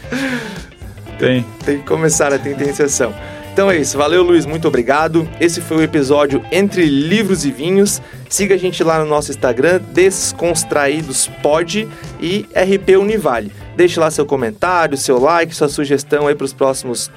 tem. 1.19 1.45
Tem 1.65 1.79
que 1.79 1.85
começar 1.85 2.33
a 2.33 2.39
ter 2.39 2.53
intenção. 2.53 3.13
Então 3.53 3.69
é 3.69 3.77
isso, 3.77 3.99
valeu 3.99 4.23
Luiz, 4.23 4.47
muito 4.47 4.69
obrigado. 4.69 5.29
Esse 5.41 5.61
foi 5.61 5.79
o 5.79 5.83
episódio 5.83 6.45
Entre 6.53 6.87
Livros 6.87 7.45
e 7.45 7.51
Vinhos. 7.51 8.01
Siga 8.29 8.55
a 8.55 8.59
gente 8.59 8.85
lá 8.85 9.01
no 9.01 9.07
nosso 9.07 9.33
Instagram, 9.33 9.81
Descontraídospod 9.93 11.89
e 12.21 12.47
RP 12.55 12.91
Univale. 13.01 13.51
Deixe 13.77 13.99
lá 13.99 14.13
seu 14.13 14.25
comentário, 14.25 14.97
seu 14.97 15.19
like, 15.19 15.53
sua 15.57 15.69
sugestão 15.69 16.29
aí 16.29 16.37
para 16.37 16.45
os 16.45 16.53
próximos 16.53 17.11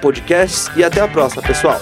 podcasts 0.00 0.70
e 0.76 0.84
até 0.84 1.00
a 1.00 1.08
próxima, 1.08 1.42
pessoal. 1.42 1.80